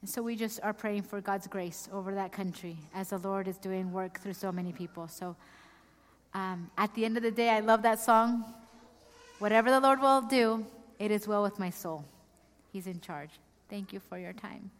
and 0.00 0.10
so 0.10 0.20
we 0.20 0.34
just 0.34 0.58
are 0.62 0.72
praying 0.72 1.02
for 1.02 1.20
God's 1.20 1.46
grace 1.46 1.88
over 1.92 2.14
that 2.14 2.32
country 2.32 2.76
as 2.92 3.10
the 3.10 3.18
Lord 3.18 3.46
is 3.46 3.56
doing 3.56 3.92
work 3.92 4.18
through 4.20 4.32
so 4.34 4.50
many 4.50 4.72
people. 4.72 5.06
So 5.06 5.36
um, 6.34 6.70
at 6.76 6.92
the 6.94 7.04
end 7.04 7.16
of 7.16 7.22
the 7.22 7.30
day, 7.30 7.50
I 7.50 7.60
love 7.60 7.82
that 7.82 8.00
song. 8.00 8.44
Whatever 9.38 9.70
the 9.70 9.80
Lord 9.80 10.00
will 10.00 10.22
do, 10.22 10.66
it 10.98 11.10
is 11.10 11.28
well 11.28 11.42
with 11.42 11.58
my 11.58 11.70
soul. 11.70 12.04
He's 12.72 12.86
in 12.86 13.00
charge. 13.00 13.30
Thank 13.68 13.92
you 13.92 14.00
for 14.00 14.18
your 14.18 14.32
time. 14.32 14.70